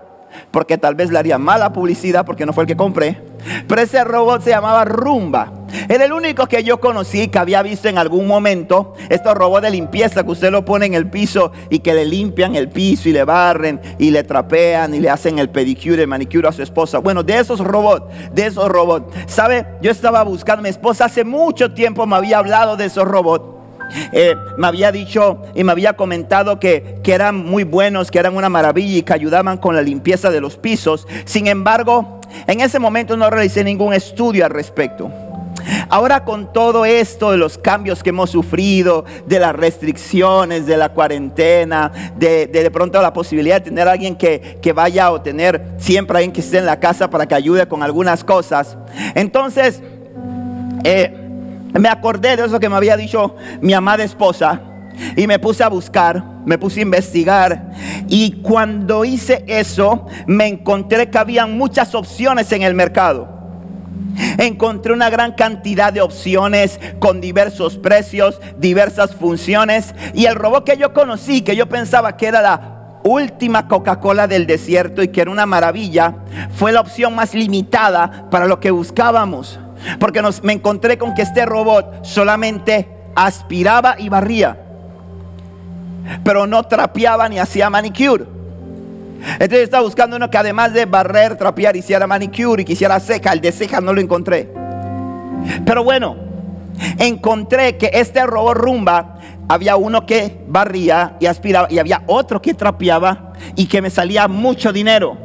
porque 0.52 0.78
tal 0.78 0.96
vez 0.96 1.12
le 1.12 1.20
haría 1.20 1.38
mala 1.38 1.74
publicidad 1.74 2.26
porque 2.26 2.46
no 2.46 2.54
fue 2.54 2.64
el 2.64 2.68
que 2.68 2.78
compré. 2.78 3.22
Pero 3.68 3.82
ese 3.82 4.04
robot 4.04 4.44
se 4.44 4.52
llamaba 4.52 4.86
Rumba. 4.86 5.52
Era 5.90 6.06
el 6.06 6.14
único 6.14 6.48
que 6.48 6.64
yo 6.64 6.80
conocí 6.80 7.28
que 7.28 7.40
había 7.40 7.62
visto 7.62 7.88
en 7.88 7.98
algún 7.98 8.28
momento 8.28 8.94
estos 9.10 9.34
robots 9.36 9.64
de 9.64 9.72
limpieza 9.72 10.24
que 10.24 10.32
usted 10.32 10.52
lo 10.52 10.66
pone 10.66 10.86
en 10.86 10.94
el 10.94 11.10
piso 11.10 11.52
y 11.70 11.80
que 11.80 11.94
le 11.94 12.06
limpian 12.06 12.56
el 12.56 12.70
piso 12.70 13.10
y 13.10 13.14
le 13.14 13.24
barren 13.24 13.80
y 13.98 14.12
le 14.12 14.24
trapean 14.24 14.94
y 14.94 15.00
le 15.00 15.10
hacen 15.10 15.40
el 15.40 15.50
pedicure, 15.50 16.04
el 16.04 16.08
manicure 16.08 16.48
a 16.48 16.52
su 16.52 16.62
esposa. 16.62 17.00
Bueno, 17.00 17.24
de 17.24 17.40
esos 17.40 17.60
robots, 17.60 18.06
de 18.34 18.46
esos 18.46 18.68
robots. 18.70 19.14
¿Sabe? 19.28 19.66
Yo 19.82 19.92
estaba 19.92 20.24
buscando, 20.24 20.64
mi 20.64 20.70
esposa 20.70 21.06
hace 21.06 21.24
mucho 21.24 21.74
tiempo 21.74 22.06
me 22.06 22.16
había 22.16 22.40
hablado 22.40 22.78
de 22.78 22.86
esos 22.86 23.06
robots. 23.06 23.58
Eh, 24.12 24.36
me 24.58 24.68
había 24.68 24.92
dicho 24.92 25.42
y 25.56 25.64
me 25.64 25.72
había 25.72 25.94
comentado 25.94 26.60
que, 26.60 27.00
que 27.04 27.14
eran 27.14 27.46
muy 27.46 27.64
buenos, 27.64 28.12
que 28.12 28.20
eran 28.20 28.36
una 28.36 28.50
maravilla 28.50 28.98
y 28.98 29.04
que 29.04 29.14
ayudaban 29.14 29.58
con 29.58 29.76
la 29.76 29.82
limpieza 29.82 30.30
de 30.30 30.42
los 30.42 30.58
pisos. 30.58 31.08
Sin 31.26 31.48
embargo, 31.48 32.20
en 32.48 32.62
ese 32.62 32.80
momento 32.80 33.16
no 33.16 33.30
realicé 33.30 33.64
ningún 33.64 33.94
estudio 33.94 34.46
al 34.46 34.52
respecto. 34.52 35.10
Ahora 35.90 36.24
con 36.24 36.54
todo 36.54 36.86
esto 36.86 37.32
de 37.32 37.38
los 37.38 37.58
cambios 37.58 38.04
que 38.04 38.10
hemos 38.10 38.30
sufrido, 38.30 39.06
de 39.26 39.40
las 39.40 39.56
restricciones, 39.56 40.66
de 40.66 40.78
la 40.78 40.90
cuarentena, 40.90 41.92
de 42.16 42.48
de, 42.48 42.72
pronto 42.72 43.02
la 43.02 43.14
posibilidad 43.14 43.62
de 43.62 43.70
tener 43.70 43.88
a 43.88 43.92
alguien 43.92 44.16
que, 44.16 44.60
que 44.62 44.74
vaya 44.74 45.12
o 45.12 45.22
tener 45.22 45.76
siempre 45.78 46.18
alguien 46.18 46.32
que 46.32 46.42
esté 46.42 46.58
en 46.58 46.66
la 46.66 46.80
casa 46.80 47.10
para 47.10 47.26
que 47.26 47.36
ayude 47.36 47.68
con 47.68 47.84
algunas 47.84 48.24
cosas. 48.24 48.78
Entonces, 49.16 49.82
eh, 50.84 51.14
me 51.74 51.90
acordé 51.90 52.36
de 52.36 52.46
eso 52.46 52.60
que 52.60 52.70
me 52.70 52.76
había 52.76 52.98
dicho 52.98 53.36
mi 53.62 53.74
amada 53.74 54.04
esposa 54.04 54.62
y 55.16 55.28
me 55.28 55.40
puse 55.40 55.64
a 55.64 55.70
buscar, 55.70 56.24
me 56.46 56.58
puse 56.58 56.80
a 56.80 56.84
investigar. 56.84 57.72
Y 58.08 58.42
cuando 58.42 59.06
hice 59.06 59.44
eso, 59.48 60.06
me 60.26 60.48
encontré 60.48 61.10
que 61.10 61.18
había 61.18 61.46
muchas 61.46 61.94
opciones 61.94 62.52
en 62.52 62.64
el 62.64 62.74
mercado. 62.74 63.37
Encontré 64.38 64.94
una 64.94 65.10
gran 65.10 65.34
cantidad 65.34 65.94
de 65.94 66.02
opciones 66.02 66.80
con 67.00 67.22
diversos 67.22 67.78
precios, 67.78 68.40
diversas 68.58 69.16
funciones. 69.16 69.94
Y 70.14 70.26
el 70.26 70.36
robot 70.36 70.66
que 70.66 70.78
yo 70.78 70.94
conocí, 70.94 71.42
que 71.42 71.56
yo 71.56 71.70
pensaba 71.70 72.18
que 72.18 72.28
era 72.28 72.42
la 72.42 73.00
última 73.04 73.68
Coca-Cola 73.68 74.28
del 74.28 74.48
desierto 74.48 75.02
y 75.02 75.10
que 75.10 75.22
era 75.22 75.32
una 75.32 75.46
maravilla, 75.46 76.16
fue 76.56 76.72
la 76.72 76.82
opción 76.82 77.16
más 77.16 77.34
limitada 77.34 78.28
para 78.30 78.46
lo 78.46 78.60
que 78.60 78.72
buscábamos. 78.72 79.60
Porque 80.00 80.22
me 80.42 80.54
encontré 80.54 80.98
con 80.98 81.14
que 81.14 81.22
este 81.22 81.46
robot 81.46 82.04
solamente 82.04 82.90
aspiraba 83.16 83.96
y 84.00 84.10
barría. 84.10 84.58
Pero 86.24 86.48
no 86.48 86.64
trapeaba 86.64 87.30
ni 87.30 87.38
hacía 87.38 87.70
manicure. 87.70 88.37
Entonces 89.34 89.62
estaba 89.62 89.84
buscando 89.84 90.16
uno 90.16 90.30
que 90.30 90.38
además 90.38 90.74
de 90.74 90.86
barrer, 90.86 91.36
trapear, 91.36 91.76
hiciera 91.76 92.08
manicure 92.08 92.62
y 92.62 92.66
quisiera 92.66 93.00
seca. 93.00 93.34
El 93.34 93.42
de 93.42 93.52
ceja 93.52 93.82
no 93.82 93.94
lo 93.94 94.02
encontré. 94.02 94.52
Pero 95.66 95.84
bueno, 95.84 96.16
encontré 96.98 97.78
que 97.78 97.90
este 97.94 98.26
robot 98.26 98.58
rumba 98.58 99.20
había 99.48 99.76
uno 99.76 100.06
que 100.06 100.44
barría 100.48 101.16
y 101.20 101.26
aspiraba 101.26 101.68
y 101.70 101.80
había 101.80 102.04
otro 102.08 102.42
que 102.42 102.54
trapeaba 102.54 103.34
y 103.56 103.68
que 103.68 103.82
me 103.82 103.90
salía 103.90 104.28
mucho 104.28 104.74
dinero. 104.74 105.18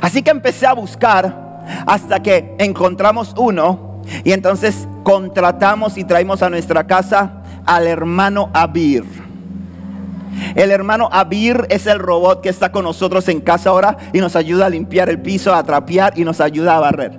Así 0.00 0.22
que 0.22 0.30
empecé 0.30 0.66
a 0.66 0.72
buscar 0.72 1.64
hasta 1.86 2.22
que 2.22 2.54
encontramos 2.58 3.34
uno 3.36 4.02
y 4.24 4.32
entonces 4.32 4.88
contratamos 5.02 5.98
y 5.98 6.04
traemos 6.04 6.42
a 6.42 6.50
nuestra 6.50 6.86
casa 6.86 7.42
al 7.66 7.86
hermano 7.86 8.50
Abir. 8.54 9.27
El 10.54 10.70
hermano 10.70 11.08
Abir 11.12 11.66
es 11.68 11.86
el 11.86 11.98
robot 11.98 12.40
que 12.40 12.48
está 12.48 12.72
con 12.72 12.84
nosotros 12.84 13.28
en 13.28 13.40
casa 13.40 13.70
ahora 13.70 13.96
y 14.12 14.18
nos 14.18 14.36
ayuda 14.36 14.66
a 14.66 14.70
limpiar 14.70 15.08
el 15.08 15.20
piso, 15.20 15.54
a 15.54 15.62
trapear 15.62 16.18
y 16.18 16.24
nos 16.24 16.40
ayuda 16.40 16.76
a 16.76 16.80
barrer. 16.80 17.18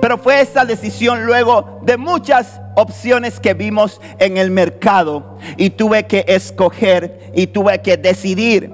Pero 0.00 0.18
fue 0.18 0.40
esa 0.40 0.64
decisión 0.64 1.26
luego 1.26 1.80
de 1.82 1.96
muchas 1.96 2.60
opciones 2.76 3.40
que 3.40 3.54
vimos 3.54 4.00
en 4.18 4.36
el 4.36 4.50
mercado 4.50 5.38
y 5.56 5.70
tuve 5.70 6.06
que 6.06 6.24
escoger 6.28 7.32
y 7.34 7.48
tuve 7.48 7.80
que 7.82 7.96
decidir. 7.96 8.72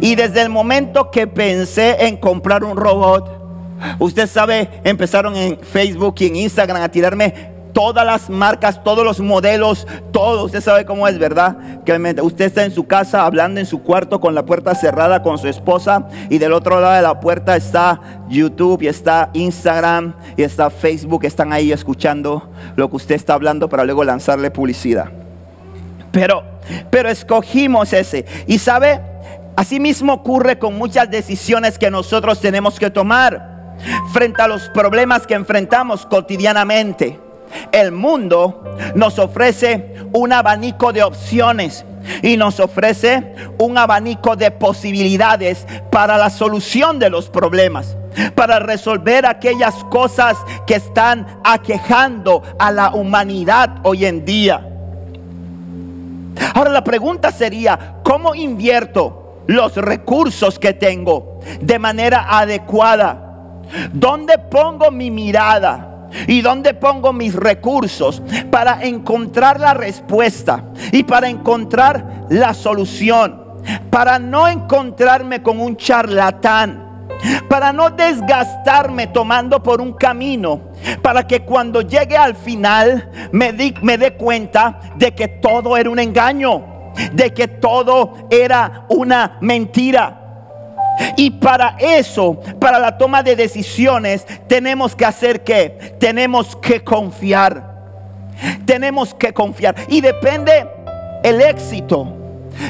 Y 0.00 0.14
desde 0.14 0.40
el 0.42 0.50
momento 0.50 1.10
que 1.10 1.26
pensé 1.26 2.06
en 2.06 2.16
comprar 2.16 2.64
un 2.64 2.76
robot, 2.76 3.44
Usted 3.98 4.28
sabe, 4.28 4.68
empezaron 4.84 5.36
en 5.36 5.58
Facebook 5.58 6.14
y 6.18 6.26
en 6.26 6.36
Instagram 6.36 6.82
a 6.82 6.88
tirarme 6.88 7.53
todas 7.74 8.06
las 8.06 8.30
marcas, 8.30 8.82
todos 8.82 9.04
los 9.04 9.20
modelos, 9.20 9.86
todo. 10.12 10.44
Usted 10.44 10.62
sabe 10.62 10.86
cómo 10.86 11.06
es, 11.06 11.18
¿verdad? 11.18 11.82
Que 11.84 11.92
usted 12.22 12.46
está 12.46 12.64
en 12.64 12.70
su 12.70 12.86
casa 12.86 13.26
hablando 13.26 13.60
en 13.60 13.66
su 13.66 13.82
cuarto 13.82 14.20
con 14.20 14.34
la 14.34 14.46
puerta 14.46 14.74
cerrada 14.74 15.22
con 15.22 15.36
su 15.36 15.48
esposa 15.48 16.06
y 16.30 16.38
del 16.38 16.52
otro 16.52 16.80
lado 16.80 16.94
de 16.94 17.02
la 17.02 17.20
puerta 17.20 17.56
está 17.56 18.00
YouTube 18.28 18.82
está 18.88 19.30
Instagram 19.32 20.14
y 20.36 20.42
está 20.42 20.70
Facebook. 20.70 21.24
Están 21.24 21.52
ahí 21.52 21.72
escuchando 21.72 22.48
lo 22.76 22.88
que 22.88 22.96
usted 22.96 23.14
está 23.14 23.34
hablando 23.34 23.68
para 23.68 23.84
luego 23.84 24.04
lanzarle 24.04 24.50
publicidad. 24.50 25.10
Pero, 26.12 26.44
pero 26.90 27.08
escogimos 27.08 27.92
ese. 27.92 28.24
Y 28.46 28.58
sabe, 28.58 29.00
así 29.56 29.80
mismo 29.80 30.12
ocurre 30.12 30.58
con 30.58 30.78
muchas 30.78 31.10
decisiones 31.10 31.78
que 31.78 31.90
nosotros 31.90 32.40
tenemos 32.40 32.78
que 32.78 32.90
tomar 32.90 33.74
frente 34.12 34.40
a 34.40 34.48
los 34.48 34.68
problemas 34.68 35.26
que 35.26 35.34
enfrentamos 35.34 36.06
cotidianamente. 36.06 37.23
El 37.72 37.92
mundo 37.92 38.76
nos 38.94 39.18
ofrece 39.18 39.94
un 40.12 40.32
abanico 40.32 40.92
de 40.92 41.02
opciones 41.02 41.84
y 42.22 42.36
nos 42.36 42.60
ofrece 42.60 43.34
un 43.58 43.78
abanico 43.78 44.36
de 44.36 44.50
posibilidades 44.50 45.66
para 45.90 46.18
la 46.18 46.30
solución 46.30 46.98
de 46.98 47.10
los 47.10 47.28
problemas, 47.28 47.96
para 48.34 48.58
resolver 48.58 49.26
aquellas 49.26 49.74
cosas 49.84 50.36
que 50.66 50.74
están 50.74 51.26
aquejando 51.44 52.42
a 52.58 52.70
la 52.70 52.94
humanidad 52.94 53.76
hoy 53.82 54.04
en 54.04 54.24
día. 54.24 54.68
Ahora 56.54 56.70
la 56.70 56.84
pregunta 56.84 57.32
sería, 57.32 57.96
¿cómo 58.02 58.34
invierto 58.34 59.42
los 59.46 59.76
recursos 59.76 60.58
que 60.58 60.72
tengo 60.72 61.40
de 61.60 61.78
manera 61.78 62.26
adecuada? 62.38 63.60
¿Dónde 63.92 64.38
pongo 64.38 64.90
mi 64.90 65.10
mirada? 65.10 65.93
¿Y 66.26 66.40
dónde 66.40 66.74
pongo 66.74 67.12
mis 67.12 67.34
recursos 67.34 68.22
para 68.50 68.82
encontrar 68.82 69.60
la 69.60 69.74
respuesta 69.74 70.64
y 70.92 71.02
para 71.02 71.28
encontrar 71.28 72.26
la 72.30 72.54
solución? 72.54 73.42
Para 73.90 74.18
no 74.18 74.48
encontrarme 74.48 75.42
con 75.42 75.60
un 75.60 75.76
charlatán 75.76 76.84
para 77.48 77.72
no 77.72 77.90
desgastarme 77.90 79.06
tomando 79.08 79.62
por 79.62 79.80
un 79.80 79.92
camino, 79.92 80.60
para 81.02 81.26
que 81.26 81.40
cuando 81.40 81.80
llegue 81.80 82.16
al 82.16 82.34
final 82.34 83.10
me, 83.32 83.52
me 83.82 83.98
dé 83.98 84.14
cuenta 84.14 84.80
de 84.96 85.14
que 85.14 85.28
todo 85.28 85.76
era 85.76 85.90
un 85.90 85.98
engaño, 85.98 86.92
de 87.12 87.32
que 87.32 87.48
todo 87.48 88.28
era 88.30 88.86
una 88.88 89.38
mentira. 89.40 90.23
Y 91.16 91.30
para 91.30 91.76
eso, 91.78 92.38
para 92.58 92.78
la 92.78 92.96
toma 92.96 93.22
de 93.22 93.36
decisiones, 93.36 94.26
tenemos 94.46 94.94
que 94.94 95.04
hacer 95.04 95.42
que 95.42 95.96
tenemos 95.98 96.56
que 96.56 96.82
confiar. 96.82 97.74
Tenemos 98.64 99.14
que 99.14 99.32
confiar. 99.32 99.74
Y 99.88 100.00
depende 100.00 100.66
el 101.22 101.40
éxito 101.40 102.16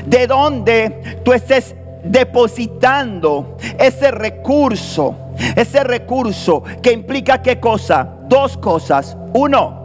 de 0.06 0.26
donde 0.26 1.20
tú 1.24 1.32
estés 1.32 1.74
depositando 2.04 3.56
ese 3.78 4.10
recurso. 4.10 5.16
Ese 5.56 5.82
recurso 5.82 6.62
que 6.80 6.92
implica 6.92 7.42
qué 7.42 7.58
cosa? 7.58 8.08
Dos 8.28 8.56
cosas. 8.56 9.16
Uno, 9.32 9.84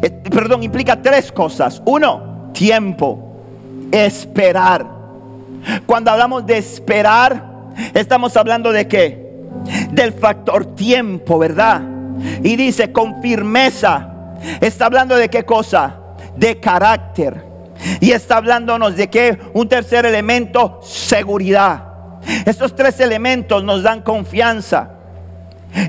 eh, 0.00 0.10
perdón, 0.10 0.62
implica 0.62 1.00
tres 1.00 1.32
cosas. 1.32 1.82
Uno, 1.84 2.50
tiempo. 2.52 3.18
Esperar. 3.90 4.93
Cuando 5.86 6.10
hablamos 6.10 6.46
de 6.46 6.58
esperar, 6.58 7.44
estamos 7.94 8.36
hablando 8.36 8.72
de 8.72 8.86
qué? 8.86 9.24
Del 9.90 10.12
factor 10.12 10.74
tiempo, 10.74 11.38
¿verdad? 11.38 11.82
Y 12.42 12.56
dice 12.56 12.92
con 12.92 13.20
firmeza. 13.22 14.10
Está 14.60 14.86
hablando 14.86 15.16
de 15.16 15.28
qué 15.28 15.44
cosa? 15.44 15.96
De 16.36 16.60
carácter. 16.60 17.44
Y 18.00 18.12
está 18.12 18.36
hablándonos 18.36 18.96
de 18.96 19.08
qué? 19.08 19.38
Un 19.52 19.68
tercer 19.68 20.06
elemento, 20.06 20.80
seguridad. 20.82 21.84
Estos 22.44 22.74
tres 22.74 23.00
elementos 23.00 23.62
nos 23.64 23.82
dan 23.82 24.02
confianza. 24.02 24.90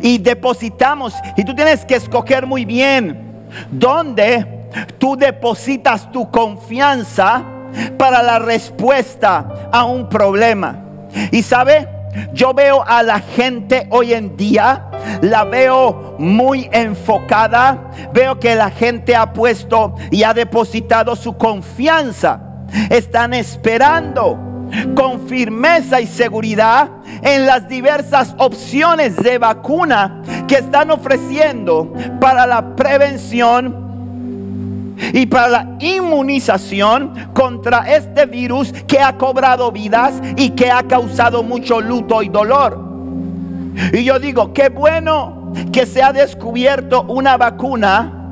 Y 0.02 0.18
depositamos. 0.18 1.14
Y 1.38 1.44
tú 1.44 1.54
tienes 1.54 1.86
que 1.86 1.96
escoger 1.96 2.46
muy 2.46 2.66
bien 2.66 3.46
dónde 3.72 4.68
tú 4.98 5.16
depositas 5.16 6.12
tu 6.12 6.30
confianza 6.30 7.44
para 7.98 8.22
la 8.24 8.40
respuesta 8.40 9.70
a 9.72 9.84
un 9.86 10.10
problema. 10.10 10.84
Y 11.32 11.44
sabe, 11.44 11.88
yo 12.34 12.54
veo 12.54 12.84
a 12.86 13.04
la 13.04 13.20
gente 13.20 13.88
hoy 13.90 14.14
en 14.14 14.38
día, 14.38 14.86
la 15.22 15.44
veo 15.44 16.16
muy 16.18 16.70
enfocada, 16.72 17.92
veo 18.14 18.40
que 18.40 18.56
la 18.56 18.70
gente 18.70 19.16
ha 19.16 19.34
puesto 19.34 19.96
y 20.12 20.24
ha 20.24 20.34
depositado 20.34 21.16
su 21.16 21.38
confianza. 21.38 22.42
Están 22.90 23.34
esperando 23.34 24.40
con 24.96 25.28
firmeza 25.28 26.02
y 26.02 26.08
seguridad 26.08 26.90
en 27.22 27.46
las 27.46 27.68
diversas 27.68 28.34
opciones 28.38 29.16
de 29.18 29.38
vacuna 29.38 30.22
que 30.48 30.56
están 30.56 30.92
ofreciendo 30.92 31.94
para 32.20 32.46
la 32.46 32.76
prevención 32.76 33.85
y 35.14 35.26
para 35.26 35.48
la 35.48 35.78
inmunización 35.80 37.14
contra 37.34 37.94
este 37.94 38.26
virus 38.26 38.72
que 38.88 39.00
ha 39.00 39.18
cobrado 39.18 39.72
vidas 39.72 40.22
y 40.36 40.52
que 40.52 40.70
ha 40.72 40.84
causado 40.84 41.44
mucho 41.44 41.82
luto 41.82 42.22
y 42.22 42.30
dolor. 42.30 42.84
Y 43.94 44.04
yo 44.04 44.20
digo, 44.20 44.54
qué 44.54 44.70
bueno 44.70 45.54
que 45.72 45.86
se 45.86 46.02
ha 46.02 46.14
descubierto 46.14 47.04
una 47.04 47.38
vacuna 47.38 48.30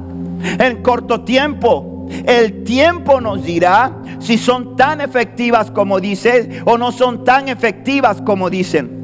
en 0.60 0.82
corto 0.82 1.22
tiempo. 1.22 2.08
El 2.26 2.64
tiempo 2.64 3.20
nos 3.20 3.44
dirá 3.44 3.98
si 4.20 4.38
son 4.38 4.76
tan 4.76 5.02
efectivas 5.02 5.72
como 5.72 6.00
dicen 6.00 6.62
o 6.66 6.78
no 6.78 6.92
son 6.92 7.24
tan 7.24 7.50
efectivas 7.50 8.22
como 8.22 8.50
dicen. 8.50 9.03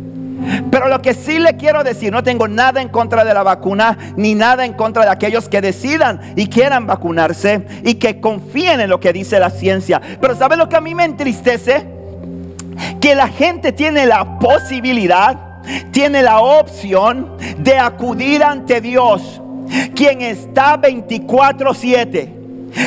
Pero 0.71 0.87
lo 0.87 1.01
que 1.01 1.13
sí 1.13 1.39
le 1.39 1.57
quiero 1.57 1.83
decir, 1.83 2.11
no 2.11 2.23
tengo 2.23 2.47
nada 2.47 2.81
en 2.81 2.89
contra 2.89 3.23
de 3.23 3.33
la 3.33 3.43
vacuna, 3.43 3.97
ni 4.15 4.35
nada 4.35 4.65
en 4.65 4.73
contra 4.73 5.03
de 5.03 5.11
aquellos 5.11 5.49
que 5.49 5.61
decidan 5.61 6.33
y 6.35 6.47
quieran 6.47 6.87
vacunarse 6.87 7.65
y 7.83 7.95
que 7.95 8.19
confíen 8.19 8.81
en 8.81 8.89
lo 8.89 8.99
que 8.99 9.13
dice 9.13 9.39
la 9.39 9.49
ciencia. 9.49 10.01
Pero 10.21 10.35
¿sabe 10.35 10.57
lo 10.57 10.69
que 10.69 10.75
a 10.75 10.81
mí 10.81 10.95
me 10.95 11.05
entristece? 11.05 11.85
Que 13.01 13.15
la 13.15 13.27
gente 13.27 13.71
tiene 13.71 14.05
la 14.05 14.39
posibilidad, 14.39 15.61
tiene 15.91 16.21
la 16.21 16.39
opción 16.39 17.37
de 17.57 17.77
acudir 17.77 18.43
ante 18.43 18.81
Dios, 18.81 19.41
quien 19.95 20.21
está 20.21 20.77
24/7 20.77 22.39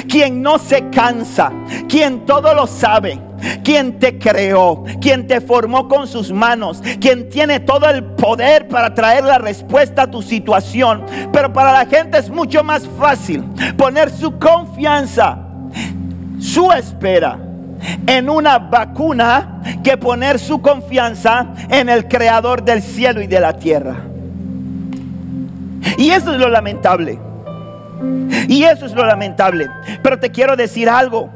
quien 0.08 0.42
no 0.42 0.58
se 0.58 0.88
cansa, 0.90 1.52
quien 1.88 2.24
todo 2.24 2.54
lo 2.54 2.66
sabe, 2.66 3.18
quien 3.62 3.98
te 3.98 4.18
creó, 4.18 4.84
quien 5.00 5.26
te 5.26 5.40
formó 5.40 5.88
con 5.88 6.06
sus 6.06 6.32
manos, 6.32 6.82
quien 7.00 7.28
tiene 7.28 7.60
todo 7.60 7.88
el 7.88 8.04
poder 8.04 8.68
para 8.68 8.94
traer 8.94 9.24
la 9.24 9.38
respuesta 9.38 10.02
a 10.02 10.10
tu 10.10 10.22
situación. 10.22 11.04
Pero 11.32 11.52
para 11.52 11.72
la 11.72 11.86
gente 11.86 12.18
es 12.18 12.30
mucho 12.30 12.62
más 12.62 12.88
fácil 12.98 13.44
poner 13.76 14.10
su 14.10 14.38
confianza, 14.38 15.38
su 16.38 16.70
espera 16.72 17.38
en 18.06 18.30
una 18.30 18.58
vacuna 18.58 19.60
que 19.82 19.96
poner 19.96 20.38
su 20.38 20.60
confianza 20.60 21.48
en 21.68 21.88
el 21.88 22.06
creador 22.08 22.62
del 22.62 22.82
cielo 22.82 23.20
y 23.20 23.26
de 23.26 23.40
la 23.40 23.54
tierra. 23.54 23.96
Y 25.98 26.10
eso 26.10 26.32
es 26.32 26.40
lo 26.40 26.48
lamentable. 26.48 27.18
Y 28.48 28.64
eso 28.64 28.86
es 28.86 28.92
lo 28.92 29.04
lamentable. 29.04 29.68
Pero 30.02 30.18
te 30.18 30.30
quiero 30.30 30.56
decir 30.56 30.88
algo. 30.88 31.30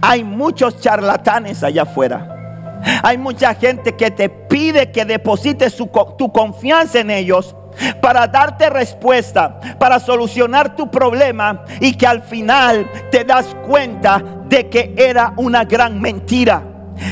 Hay 0.00 0.24
muchos 0.24 0.80
charlatanes 0.80 1.62
allá 1.62 1.82
afuera. 1.82 2.36
Hay 3.02 3.18
mucha 3.18 3.54
gente 3.54 3.94
que 3.94 4.10
te 4.10 4.28
pide 4.28 4.90
que 4.90 5.04
deposites 5.04 5.76
tu 5.76 6.32
confianza 6.32 7.00
en 7.00 7.10
ellos 7.10 7.54
para 8.00 8.26
darte 8.26 8.70
respuesta, 8.70 9.60
para 9.78 10.00
solucionar 10.00 10.76
tu 10.76 10.90
problema 10.90 11.64
y 11.80 11.94
que 11.94 12.06
al 12.06 12.22
final 12.22 12.90
te 13.10 13.24
das 13.24 13.54
cuenta 13.66 14.22
de 14.48 14.68
que 14.68 14.94
era 14.96 15.34
una 15.36 15.64
gran 15.64 16.00
mentira 16.00 16.64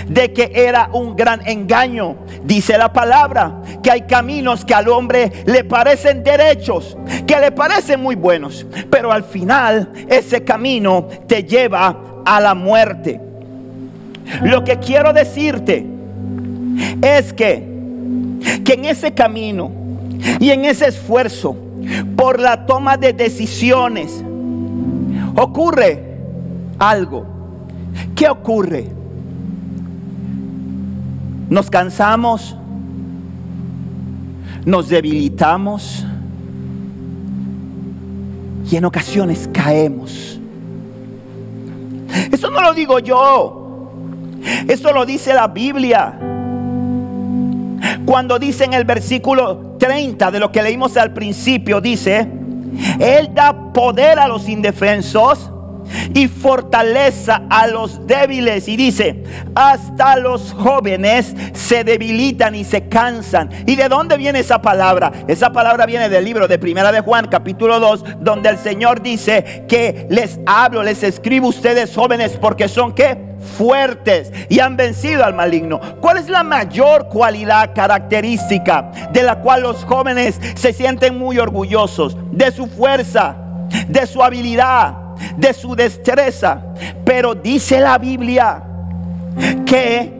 de 0.06 0.32
que 0.32 0.52
era 0.54 0.90
un 0.92 1.16
gran 1.16 1.46
engaño. 1.46 2.16
Dice 2.44 2.76
la 2.76 2.92
palabra 2.92 3.62
que 3.82 3.90
hay 3.90 4.02
caminos 4.02 4.64
que 4.64 4.74
al 4.74 4.88
hombre 4.88 5.32
le 5.46 5.64
parecen 5.64 6.22
derechos, 6.22 6.96
que 7.26 7.38
le 7.38 7.52
parecen 7.52 8.02
muy 8.02 8.14
buenos, 8.14 8.66
pero 8.90 9.10
al 9.10 9.24
final 9.24 9.90
ese 10.08 10.44
camino 10.44 11.08
te 11.26 11.44
lleva 11.44 12.17
a 12.28 12.40
la 12.40 12.54
muerte. 12.54 13.20
Lo 14.42 14.62
que 14.62 14.78
quiero 14.78 15.14
decirte 15.14 15.86
es 17.00 17.32
que, 17.32 17.66
que 18.64 18.74
en 18.74 18.84
ese 18.84 19.12
camino 19.14 19.70
y 20.38 20.50
en 20.50 20.66
ese 20.66 20.88
esfuerzo 20.88 21.56
por 22.16 22.38
la 22.38 22.66
toma 22.66 22.98
de 22.98 23.14
decisiones 23.14 24.22
ocurre 25.36 26.18
algo. 26.78 27.26
¿Qué 28.14 28.28
ocurre? 28.28 28.88
Nos 31.48 31.70
cansamos, 31.70 32.54
nos 34.66 34.90
debilitamos 34.90 36.04
y 38.70 38.76
en 38.76 38.84
ocasiones 38.84 39.48
caemos. 39.50 40.37
Eso 42.32 42.50
no 42.50 42.62
lo 42.62 42.74
digo 42.74 42.98
yo, 42.98 43.90
eso 44.66 44.92
lo 44.92 45.04
dice 45.04 45.34
la 45.34 45.48
Biblia. 45.48 46.18
Cuando 48.04 48.38
dice 48.38 48.64
en 48.64 48.72
el 48.74 48.84
versículo 48.84 49.76
30 49.78 50.30
de 50.30 50.40
lo 50.40 50.50
que 50.50 50.62
leímos 50.62 50.96
al 50.96 51.12
principio, 51.12 51.80
dice, 51.80 52.28
Él 52.98 53.30
da 53.34 53.72
poder 53.72 54.18
a 54.18 54.26
los 54.26 54.48
indefensos 54.48 55.50
y 56.14 56.28
fortaleza 56.28 57.42
a 57.50 57.66
los 57.66 58.06
débiles. 58.06 58.68
Y 58.68 58.76
dice, 58.76 59.24
hasta 59.54 60.16
los 60.16 60.52
jóvenes 60.52 61.34
se 61.52 61.84
debilitan 61.84 62.54
y 62.54 62.64
se 62.64 62.88
cansan. 62.88 63.50
¿Y 63.66 63.76
de 63.76 63.88
dónde 63.88 64.16
viene 64.16 64.40
esa 64.40 64.60
palabra? 64.60 65.12
Esa 65.26 65.50
palabra 65.52 65.86
viene 65.86 66.08
del 66.08 66.24
libro 66.24 66.48
de 66.48 66.58
Primera 66.58 66.92
de 66.92 67.00
Juan, 67.00 67.28
capítulo 67.28 67.80
2, 67.80 68.04
donde 68.20 68.48
el 68.48 68.58
Señor 68.58 69.02
dice 69.02 69.64
que 69.68 70.06
les 70.10 70.38
hablo, 70.46 70.82
les 70.82 71.02
escribo 71.02 71.48
ustedes 71.48 71.94
jóvenes 71.94 72.38
porque 72.40 72.68
son 72.68 72.94
que 72.94 73.28
fuertes 73.56 74.32
y 74.48 74.60
han 74.60 74.76
vencido 74.76 75.24
al 75.24 75.34
maligno. 75.34 75.80
¿Cuál 76.00 76.18
es 76.18 76.28
la 76.28 76.42
mayor 76.42 77.08
cualidad 77.08 77.74
característica 77.74 78.90
de 79.12 79.22
la 79.22 79.40
cual 79.40 79.62
los 79.62 79.84
jóvenes 79.84 80.40
se 80.54 80.72
sienten 80.72 81.18
muy 81.18 81.38
orgullosos? 81.38 82.16
De 82.32 82.50
su 82.50 82.66
fuerza, 82.66 83.36
de 83.88 84.06
su 84.06 84.22
habilidad, 84.22 85.07
de 85.38 85.52
su 85.52 85.74
destreza. 85.74 86.62
Pero 87.04 87.34
dice 87.34 87.80
la 87.80 87.98
Biblia 87.98 88.62
que 89.64 90.12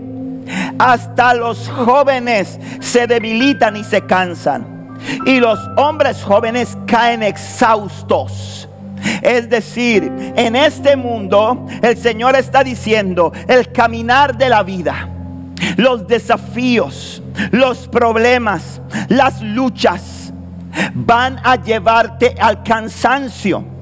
hasta 0.79 1.35
los 1.35 1.69
jóvenes 1.69 2.59
se 2.81 3.07
debilitan 3.07 3.77
y 3.77 3.85
se 3.85 4.03
cansan. 4.03 4.97
Y 5.27 5.41
los 5.41 5.59
hombres 5.77 6.23
jóvenes 6.23 6.77
caen 6.87 7.23
exhaustos. 7.23 8.69
Es 9.23 9.49
decir, 9.49 10.11
en 10.37 10.57
este 10.57 10.97
mundo 10.97 11.67
el 11.83 11.97
Señor 11.97 12.35
está 12.35 12.65
diciendo 12.65 13.33
el 13.47 13.71
caminar 13.71 14.37
de 14.37 14.49
la 14.49 14.65
vida, 14.65 15.09
los 15.77 16.07
desafíos, 16.09 17.23
los 17.53 17.87
problemas, 17.87 18.81
las 19.09 19.41
luchas 19.41 20.33
van 20.95 21.41
a 21.45 21.57
llevarte 21.57 22.35
al 22.41 22.63
cansancio 22.65 23.78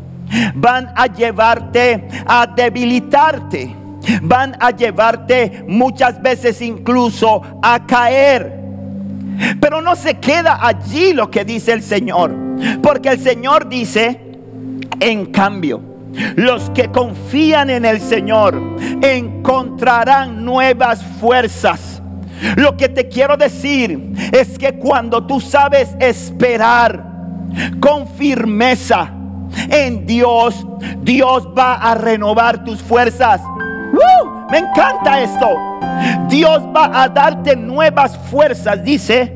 van 0.55 0.93
a 0.95 1.07
llevarte 1.07 2.09
a 2.27 2.47
debilitarte, 2.47 3.75
van 4.23 4.57
a 4.61 4.71
llevarte 4.71 5.65
muchas 5.67 6.21
veces 6.21 6.61
incluso 6.63 7.43
a 7.63 7.85
caer. 7.87 8.61
Pero 9.61 9.83
no 9.83 9.95
se 9.97 10.15
queda 10.15 10.59
allí 10.67 11.13
lo 11.13 11.31
que 11.31 11.45
dice 11.45 11.73
el 11.73 11.83
Señor, 11.83 12.35
porque 12.83 13.11
el 13.11 13.19
Señor 13.19 13.69
dice, 13.69 14.21
en 15.01 15.27
cambio, 15.27 15.83
los 16.37 16.71
que 16.71 16.89
confían 16.91 17.69
en 17.69 17.85
el 17.85 18.01
Señor 18.01 18.61
encontrarán 19.03 20.45
nuevas 20.45 21.03
fuerzas. 21.21 22.03
Lo 22.57 22.77
que 22.77 22.89
te 22.89 23.09
quiero 23.09 23.37
decir 23.37 24.13
es 24.33 24.59
que 24.59 24.79
cuando 24.79 25.27
tú 25.27 25.41
sabes 25.41 25.95
esperar 25.99 27.05
con 27.81 28.07
firmeza, 28.09 29.13
en 29.71 30.07
Dios, 30.07 30.67
Dios 31.03 31.49
va 31.57 31.75
a 31.75 31.95
renovar 31.95 32.65
tus 32.65 32.83
fuerzas. 32.83 33.41
Me 34.51 34.59
encanta 34.59 35.21
esto. 35.23 35.49
Dios 36.29 36.63
va 36.75 37.03
a 37.03 37.09
darte 37.09 37.57
nuevas 37.57 38.17
fuerzas, 38.31 38.83
dice. 38.85 39.33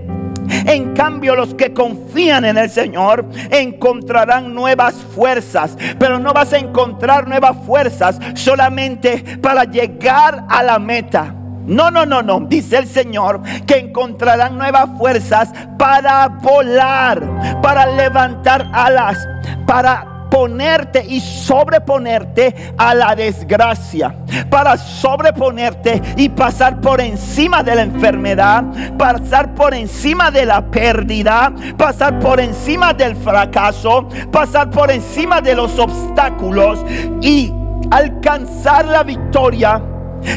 En 0.67 0.95
cambio, 0.95 1.37
los 1.37 1.55
que 1.55 1.73
confían 1.73 2.45
en 2.45 2.59
el 2.59 2.71
Señor 2.71 3.25
encontrarán 3.51 4.55
nuevas 4.55 4.95
fuerzas. 4.95 5.77
Pero 5.99 6.19
no 6.19 6.33
vas 6.33 6.53
a 6.53 6.59
encontrar 6.59 7.29
nuevas 7.29 7.57
fuerzas 7.65 8.19
solamente 8.35 9.39
para 9.41 9.65
llegar 9.65 10.45
a 10.49 10.63
la 10.63 10.79
meta. 10.79 11.35
No, 11.67 11.91
no, 11.91 12.05
no, 12.05 12.23
no. 12.23 12.41
Dice 12.41 12.79
el 12.79 12.87
Señor 12.87 13.43
que 13.67 13.79
encontrarán 13.79 14.59
nuevas 14.59 14.89
fuerzas 14.99 15.51
para 15.79 16.29
volar, 16.29 17.61
para 17.63 17.87
levantar 17.87 18.69
alas, 18.73 19.19
para 19.67 20.20
ponerte 20.31 21.05
y 21.05 21.21
sobreponerte 21.21 22.55
a 22.79 22.95
la 22.95 23.15
desgracia, 23.15 24.15
para 24.49 24.77
sobreponerte 24.77 26.01
y 26.17 26.29
pasar 26.29 26.81
por 26.81 27.01
encima 27.01 27.63
de 27.63 27.75
la 27.75 27.83
enfermedad, 27.83 28.65
pasar 28.97 29.55
por 29.55 29.75
encima 29.75 30.31
de 30.31 30.47
la 30.47 30.63
pérdida, 30.71 31.53
pasar 31.77 32.19
por 32.21 32.41
encima 32.41 32.95
del 32.95 33.17
fracaso, 33.17 34.09
pasar 34.31 34.71
por 34.71 34.91
encima 34.91 35.41
de 35.41 35.55
los 35.57 35.79
obstáculos 35.79 36.81
y 37.21 37.53
alcanzar 37.91 38.87
la 38.87 39.03
victoria 39.03 39.83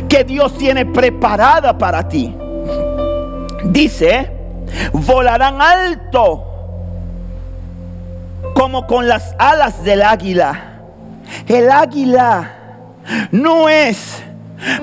que 0.09 0.23
Dios 0.23 0.57
tiene 0.57 0.85
preparada 0.85 1.77
para 1.77 2.07
ti. 2.07 2.35
dice, 3.65 4.31
volarán 4.91 5.61
alto 5.61 6.52
como 8.63 8.87
con 8.87 9.09
las 9.09 9.35
alas 9.39 9.83
del 9.83 10.01
águila. 10.01 10.57
El 11.49 11.69
águila 11.69 12.49
no 13.29 13.67
es 13.67 14.23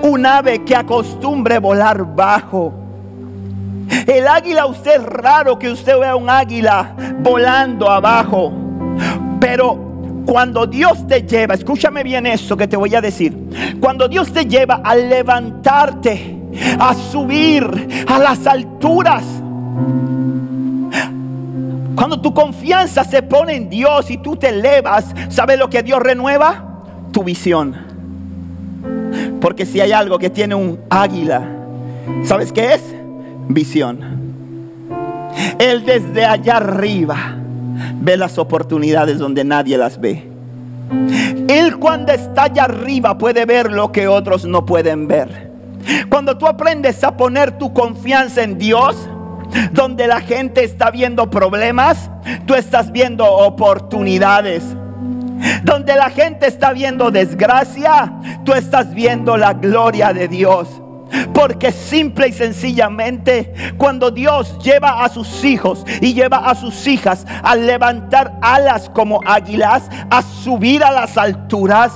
un 0.03 0.27
ave 0.27 0.63
que 0.67 0.77
acostumbre 0.77 1.59
volar 1.59 2.05
bajo. 2.15 2.75
El 4.07 4.29
águila, 4.29 4.67
usted 4.67 4.97
es 4.97 5.03
raro 5.03 5.59
que 5.59 5.71
usted 5.71 5.99
vea 5.99 6.15
un 6.15 6.29
águila 6.29 6.95
volando 7.23 7.91
abajo. 7.91 8.53
Pero 9.41 10.23
cuando 10.27 10.67
Dios 10.67 11.07
te 11.07 11.23
lleva, 11.23 11.55
escúchame 11.55 12.03
bien 12.03 12.27
eso 12.27 12.59
que 12.59 12.69
te 12.69 12.77
voy 12.77 12.95
a 12.95 13.01
decir. 13.01 13.35
Cuando 13.81 14.09
Dios 14.09 14.31
te 14.31 14.45
lleva 14.45 14.83
a 14.85 14.95
levantarte, 14.95 16.39
a 16.79 16.93
subir 16.93 18.05
a 18.07 18.19
las 18.19 18.47
alturas. 18.47 19.25
Cuando 22.01 22.19
tu 22.19 22.33
confianza 22.33 23.05
se 23.05 23.21
pone 23.21 23.55
en 23.55 23.69
Dios 23.69 24.11
y 24.11 24.17
tú 24.17 24.35
te 24.35 24.49
elevas, 24.49 25.15
¿sabes 25.29 25.59
lo 25.59 25.69
que 25.69 25.83
Dios 25.83 26.01
renueva? 26.01 26.83
Tu 27.13 27.23
visión. 27.23 27.77
Porque 29.39 29.67
si 29.67 29.83
hay 29.83 29.93
algo 29.93 30.19
que 30.19 30.31
tiene 30.31 30.55
un 30.55 30.81
águila, 30.89 31.43
¿sabes 32.25 32.55
qué 32.55 32.73
es? 32.73 32.81
Visión. 33.49 33.99
Él 35.59 35.85
desde 35.85 36.25
allá 36.25 36.57
arriba 36.57 37.37
ve 38.01 38.17
las 38.17 38.39
oportunidades 38.39 39.19
donde 39.19 39.45
nadie 39.45 39.77
las 39.77 40.01
ve. 40.01 40.27
Él 41.49 41.77
cuando 41.77 42.13
está 42.13 42.45
allá 42.45 42.65
arriba 42.65 43.19
puede 43.19 43.45
ver 43.45 43.71
lo 43.71 43.93
que 43.93 44.09
otros 44.09 44.47
no 44.47 44.65
pueden 44.65 45.07
ver. 45.07 45.51
Cuando 46.09 46.39
tú 46.39 46.47
aprendes 46.47 47.05
a 47.05 47.15
poner 47.15 47.59
tu 47.59 47.75
confianza 47.75 48.43
en 48.43 48.57
Dios, 48.57 48.97
donde 49.73 50.07
la 50.07 50.21
gente 50.21 50.65
está 50.65 50.91
viendo 50.91 51.31
problemas, 51.31 52.11
tú 52.47 52.55
estás 52.55 52.93
viendo 52.93 53.31
oportunidades. 53.31 54.65
Donde 55.63 55.97
la 55.97 56.11
gente 56.11 56.47
está 56.47 56.73
viendo 56.73 57.11
desgracia, 57.11 58.13
tú 58.45 58.53
estás 58.53 58.93
viendo 58.93 59.37
la 59.37 59.55
gloria 59.55 60.13
de 60.13 60.29
Dios. 60.29 60.69
Porque 61.33 61.73
simple 61.73 62.29
y 62.29 62.33
sencillamente, 62.33 63.53
cuando 63.77 64.11
Dios 64.11 64.59
lleva 64.63 65.05
a 65.05 65.09
sus 65.09 65.45
hijos 65.45 65.85
y 66.01 66.15
lleva 66.15 66.39
a 66.39 66.55
sus 66.55 66.87
hijas 66.87 67.27
a 67.43 67.57
levantar 67.57 68.39
alas 68.43 68.91
como 68.91 69.21
águilas, 69.27 69.89
a 70.11 70.23
subir 70.23 70.85
a 70.85 70.93
las 70.93 71.17
alturas, 71.17 71.93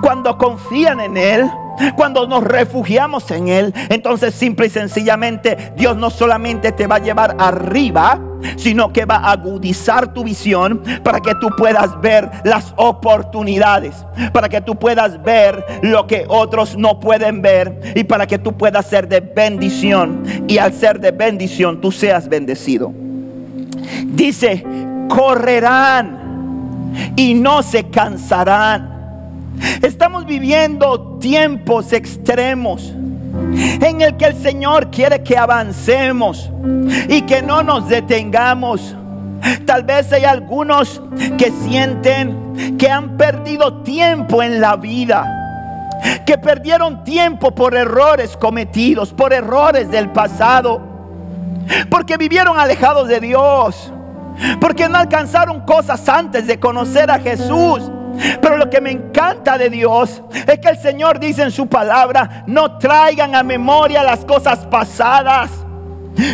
cuando 0.00 0.36
confían 0.38 1.00
en 1.00 1.16
Él, 1.16 1.50
cuando 1.96 2.26
nos 2.26 2.44
refugiamos 2.44 3.30
en 3.30 3.48
Él, 3.48 3.74
entonces 3.88 4.34
simple 4.34 4.66
y 4.66 4.70
sencillamente 4.70 5.72
Dios 5.76 5.96
no 5.96 6.10
solamente 6.10 6.72
te 6.72 6.86
va 6.86 6.96
a 6.96 7.00
llevar 7.00 7.36
arriba, 7.38 8.20
sino 8.56 8.92
que 8.92 9.04
va 9.04 9.16
a 9.16 9.32
agudizar 9.32 10.12
tu 10.12 10.24
visión 10.24 10.82
para 11.02 11.20
que 11.20 11.34
tú 11.40 11.48
puedas 11.56 12.00
ver 12.00 12.30
las 12.44 12.72
oportunidades, 12.76 13.94
para 14.32 14.48
que 14.48 14.60
tú 14.60 14.76
puedas 14.76 15.22
ver 15.22 15.64
lo 15.82 16.06
que 16.06 16.24
otros 16.28 16.76
no 16.76 17.00
pueden 17.00 17.42
ver 17.42 17.92
y 17.94 18.04
para 18.04 18.26
que 18.26 18.38
tú 18.38 18.56
puedas 18.56 18.86
ser 18.86 19.08
de 19.08 19.20
bendición 19.20 20.22
y 20.48 20.58
al 20.58 20.72
ser 20.72 21.00
de 21.00 21.10
bendición 21.10 21.80
tú 21.80 21.92
seas 21.92 22.28
bendecido. 22.28 22.92
Dice, 24.04 24.64
correrán 25.08 26.26
y 27.16 27.34
no 27.34 27.62
se 27.62 27.84
cansarán 27.84 28.95
Estamos 29.82 30.26
viviendo 30.26 31.18
tiempos 31.18 31.92
extremos 31.92 32.92
en 33.80 34.00
el 34.00 34.16
que 34.16 34.26
el 34.26 34.36
Señor 34.36 34.90
quiere 34.90 35.22
que 35.22 35.36
avancemos 35.36 36.50
y 37.08 37.22
que 37.22 37.42
no 37.42 37.62
nos 37.62 37.88
detengamos. 37.88 38.94
Tal 39.64 39.84
vez 39.84 40.12
hay 40.12 40.24
algunos 40.24 41.00
que 41.38 41.52
sienten 41.62 42.76
que 42.78 42.90
han 42.90 43.16
perdido 43.16 43.82
tiempo 43.82 44.42
en 44.42 44.60
la 44.60 44.76
vida, 44.76 45.92
que 46.26 46.38
perdieron 46.38 47.04
tiempo 47.04 47.54
por 47.54 47.74
errores 47.74 48.36
cometidos, 48.36 49.12
por 49.12 49.32
errores 49.32 49.90
del 49.90 50.10
pasado, 50.10 50.80
porque 51.90 52.16
vivieron 52.16 52.58
alejados 52.58 53.08
de 53.08 53.20
Dios, 53.20 53.92
porque 54.60 54.88
no 54.88 54.98
alcanzaron 54.98 55.60
cosas 55.60 56.08
antes 56.08 56.46
de 56.46 56.58
conocer 56.58 57.10
a 57.10 57.18
Jesús 57.18 57.90
pero 58.40 58.56
lo 58.56 58.70
que 58.70 58.80
me 58.80 58.90
encanta 58.90 59.58
de 59.58 59.70
Dios 59.70 60.22
es 60.46 60.58
que 60.58 60.68
el 60.68 60.78
Señor 60.78 61.18
dice 61.18 61.42
en 61.42 61.50
su 61.50 61.66
palabra, 61.66 62.44
no 62.46 62.78
traigan 62.78 63.34
a 63.34 63.42
memoria 63.42 64.02
las 64.02 64.24
cosas 64.24 64.60
pasadas. 64.66 65.50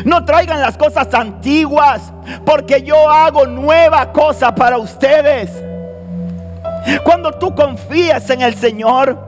No 0.05 0.25
traigan 0.25 0.61
las 0.61 0.77
cosas 0.77 1.13
antiguas, 1.13 2.13
porque 2.47 2.83
yo 2.83 3.11
hago 3.11 3.47
nueva 3.47 4.13
cosa 4.13 4.55
para 4.55 4.79
ustedes. 4.79 5.51
Cuando 7.03 7.33
tú 7.33 7.53
confías 7.53 8.31
en 8.31 8.43
el 8.43 8.55
Señor, 8.55 9.19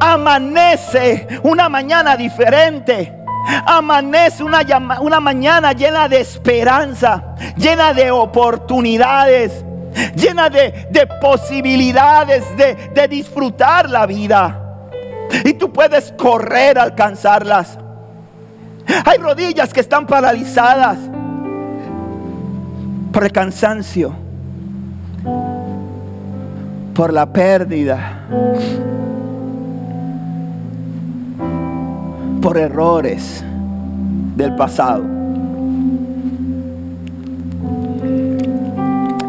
amanece 0.00 1.26
una 1.42 1.68
mañana 1.68 2.16
diferente. 2.16 3.12
Amanece 3.66 4.42
una, 4.42 4.60
una 5.00 5.20
mañana 5.20 5.72
llena 5.72 6.08
de 6.08 6.20
esperanza, 6.20 7.36
llena 7.56 7.92
de 7.92 8.10
oportunidades 8.10 9.65
llena 10.16 10.48
de, 10.50 11.08
posibilidades 11.20 12.44
de, 12.56 12.74
de 12.94 13.08
disfrutar 13.08 13.88
la 13.88 14.06
vida. 14.06 14.62
Y 15.44 15.54
tú 15.54 15.72
puedes 15.72 16.12
correr 16.12 16.78
a 16.78 16.82
alcanzarlas. 16.82 17.78
Hay 19.04 19.18
rodillas 19.18 19.72
que 19.72 19.80
están 19.80 20.06
paralizadas 20.06 20.98
por 23.12 23.24
el 23.24 23.32
cansancio, 23.32 24.14
por 26.94 27.12
la 27.12 27.26
pérdida, 27.26 28.26
por 32.40 32.58
errores 32.58 33.42
del 34.36 34.54
pasado. 34.54 35.25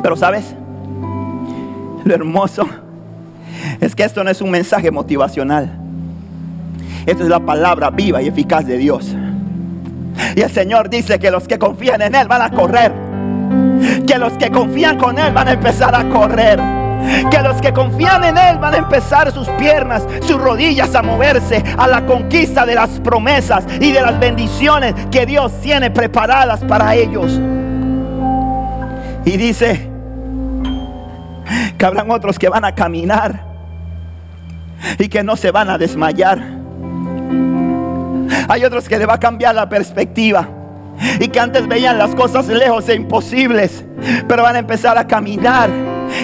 Pero 0.02 0.16
sabes, 0.16 0.56
lo 2.04 2.14
hermoso 2.14 2.66
es 3.82 3.96
que 3.96 4.04
esto 4.04 4.24
no 4.24 4.30
es 4.30 4.42
un 4.42 4.52
mensaje 4.52 4.92
motivacional. 4.92 5.72
Esto 7.06 7.24
es 7.24 7.30
la 7.30 7.40
palabra 7.40 7.90
viva 7.90 8.22
y 8.22 8.28
eficaz 8.28 8.66
de 8.66 8.78
Dios. 8.78 9.16
Y 10.36 10.42
el 10.42 10.52
Señor 10.52 10.90
dice 10.90 11.20
que 11.20 11.32
los 11.32 11.48
que 11.48 11.58
confían 11.58 12.02
en 12.02 12.16
Él 12.16 12.28
van 12.28 12.42
a 12.42 12.52
correr. 12.52 12.92
Que 14.06 14.18
los 14.18 14.34
que 14.34 14.52
confían 14.52 14.98
con 14.98 15.18
Él 15.18 15.34
van 15.34 15.48
a 15.48 15.54
empezar 15.54 15.96
a 15.96 16.08
correr. 16.10 16.60
Que 17.32 17.42
los 17.42 17.62
que 17.62 17.72
confían 17.72 18.24
en 18.24 18.38
Él 18.38 18.58
van 18.58 18.74
a 18.74 18.78
empezar 18.78 19.32
sus 19.32 19.48
piernas, 19.52 20.06
sus 20.22 20.42
rodillas 20.42 20.94
a 20.96 21.02
moverse 21.02 21.64
a 21.78 21.88
la 21.88 22.06
conquista 22.06 22.66
de 22.66 22.76
las 22.76 22.90
promesas 23.00 23.66
y 23.80 23.92
de 23.92 24.02
las 24.02 24.20
bendiciones 24.20 24.94
que 25.12 25.26
Dios 25.26 25.54
tiene 25.62 25.92
preparadas 25.92 26.64
para 26.66 26.96
ellos. 26.96 27.40
Y 29.26 29.38
dice, 29.38 29.87
que 31.78 31.86
habrán 31.86 32.10
otros 32.12 32.40
que 32.40 32.50
van 32.50 32.66
a 32.66 32.74
caminar 32.74 33.44
y 34.98 35.08
que 35.08 35.24
no 35.24 35.36
se 35.36 35.52
van 35.52 35.70
a 35.70 35.78
desmayar. 35.78 36.40
Hay 38.50 38.64
otros 38.64 38.88
que 38.88 38.98
le 38.98 39.06
va 39.06 39.16
a 39.16 39.20
cambiar 39.20 39.56
la 39.56 39.68
perspectiva 39.70 40.48
y 41.20 41.28
que 41.28 41.40
antes 41.40 41.68
veían 41.68 41.98
las 41.98 42.16
cosas 42.16 42.48
lejos 42.48 42.90
e 42.90 42.96
imposibles, 42.96 43.86
pero 44.28 44.44
van 44.44 44.56
a 44.56 44.60
empezar 44.60 44.98
a 44.98 45.06
caminar 45.06 45.70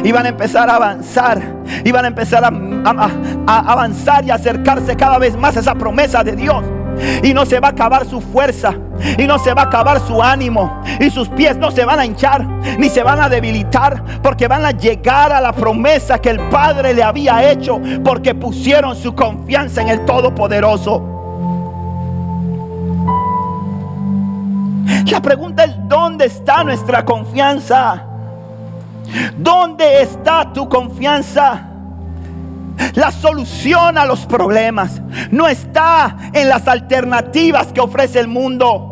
y 0.04 0.12
van 0.12 0.26
a 0.26 0.30
empezar 0.30 0.70
a 0.70 0.76
avanzar 0.76 1.42
y 1.84 1.92
van 1.92 2.06
a 2.06 2.08
empezar 2.08 2.44
a, 2.44 2.50
a 3.48 3.72
avanzar 3.72 4.26
y 4.26 4.32
acercarse 4.32 4.96
cada 4.96 5.18
vez 5.18 5.36
más 5.38 5.58
a 5.58 5.60
esa 5.60 5.76
promesa 5.76 6.24
de 6.24 6.36
Dios. 6.36 6.64
Y 7.24 7.34
no 7.34 7.46
se 7.46 7.60
va 7.60 7.70
a 7.70 7.72
acabar 7.72 8.06
su 8.06 8.22
fuerza. 8.22 8.74
Y 9.18 9.26
no 9.26 9.40
se 9.40 9.54
va 9.54 9.64
a 9.64 9.66
acabar 9.66 10.00
su 10.00 10.22
ánimo. 10.22 10.82
Y 11.00 11.10
sus 11.10 11.30
pies 11.30 11.58
no 11.58 11.72
se 11.72 11.86
van 11.86 12.00
a 12.00 12.06
hinchar. 12.06 12.46
Ni 12.78 12.90
se 12.90 13.04
van 13.04 13.20
a 13.20 13.30
debilitar. 13.30 14.22
Porque 14.22 14.48
van 14.48 14.66
a 14.66 14.72
llegar 14.72 15.32
a 15.32 15.42
la 15.42 15.54
promesa 15.54 16.20
que 16.20 16.30
el 16.30 16.40
Padre 16.50 16.94
le 16.94 17.04
había 17.04 17.50
hecho. 17.50 17.80
Porque 18.04 18.36
pusieron 18.36 18.96
su 18.96 19.14
confianza 19.16 19.82
en 19.82 19.90
el 19.90 20.06
Todopoderoso. 20.06 21.10
La 25.14 25.22
pregunta 25.22 25.66
es, 25.66 25.76
¿dónde 25.88 26.26
está 26.26 26.64
nuestra 26.64 27.06
confianza? 27.06 28.04
¿Dónde 29.38 30.02
está 30.02 30.52
tu 30.52 30.68
confianza? 30.68 31.73
La 32.96 33.12
solución 33.12 33.98
a 33.98 34.06
los 34.06 34.26
problemas 34.26 35.02
no 35.32 35.48
está 35.48 36.18
en 36.34 36.50
las 36.50 36.68
alternativas 36.68 37.74
que 37.74 37.82
ofrece 37.82 38.20
el 38.20 38.28
mundo. 38.28 38.90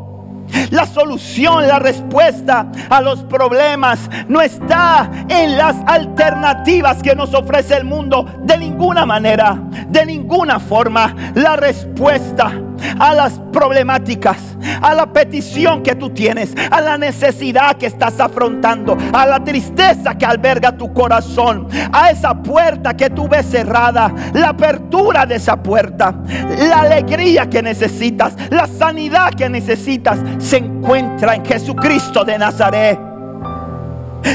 La 0.71 0.85
solución, 0.85 1.67
la 1.67 1.79
respuesta 1.79 2.67
a 2.89 3.01
los 3.01 3.23
problemas 3.23 4.09
no 4.27 4.41
está 4.41 5.09
en 5.29 5.57
las 5.57 5.77
alternativas 5.85 7.01
que 7.01 7.15
nos 7.15 7.33
ofrece 7.33 7.75
el 7.75 7.85
mundo 7.85 8.25
de 8.43 8.57
ninguna 8.57 9.05
manera, 9.05 9.57
de 9.87 10.05
ninguna 10.05 10.59
forma. 10.59 11.15
La 11.35 11.55
respuesta 11.55 12.51
a 12.99 13.13
las 13.13 13.39
problemáticas, 13.51 14.37
a 14.81 14.93
la 14.93 15.11
petición 15.11 15.83
que 15.83 15.95
tú 15.95 16.09
tienes, 16.09 16.53
a 16.69 16.81
la 16.81 16.97
necesidad 16.97 17.77
que 17.77 17.87
estás 17.87 18.19
afrontando, 18.19 18.97
a 19.13 19.25
la 19.25 19.43
tristeza 19.43 20.17
que 20.17 20.25
alberga 20.25 20.77
tu 20.77 20.93
corazón, 20.93 21.67
a 21.91 22.09
esa 22.09 22.33
puerta 22.41 22.95
que 22.95 23.09
tú 23.09 23.27
ves 23.27 23.45
cerrada, 23.45 24.13
la 24.33 24.49
apertura 24.49 25.25
de 25.25 25.35
esa 25.35 25.61
puerta, 25.61 26.15
la 26.57 26.81
alegría 26.81 27.49
que 27.49 27.61
necesitas, 27.61 28.33
la 28.49 28.67
sanidad 28.67 29.33
que 29.33 29.49
necesitas, 29.49 30.19
se 30.39 30.57
encuentra 30.57 31.35
en 31.35 31.45
Jesucristo 31.45 32.23
de 32.23 32.37
Nazaret 32.37 33.10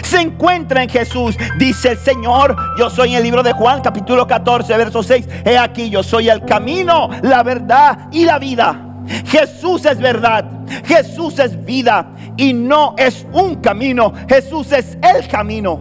se 0.03 0.21
encuentra 0.21 0.83
en 0.83 0.89
Jesús. 0.89 1.37
Dice 1.59 1.91
el 1.93 1.99
Señor, 1.99 2.57
yo 2.79 2.91
soy 2.91 3.11
en 3.11 3.17
el 3.17 3.23
libro 3.23 3.43
de 3.43 3.53
Juan 3.53 3.81
capítulo 3.81 4.27
14, 4.27 4.77
verso 4.77 5.03
6. 5.03 5.29
He 5.45 5.59
aquí, 5.59 5.91
yo 5.91 6.03
soy 6.03 6.29
el 6.29 6.45
camino, 6.45 7.11
la 7.23 7.43
verdad 7.43 8.09
y 8.13 8.25
la 8.25 8.39
vida. 8.39 8.83
Jesús 9.27 9.85
es 9.85 9.99
verdad, 9.99 10.45
Jesús 10.85 11.39
es 11.39 11.65
vida 11.65 12.09
y 12.37 12.53
no 12.53 12.95
es 12.99 13.25
un 13.33 13.57
camino, 13.57 14.13
Jesús 14.29 14.73
es 14.73 14.99
el 15.03 15.29
camino. 15.29 15.81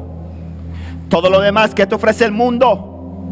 Todo 1.10 1.30
lo 1.30 1.40
demás 1.40 1.74
que 1.74 1.86
te 1.86 1.96
ofrece 1.96 2.26
el 2.26 2.32
mundo 2.32 3.24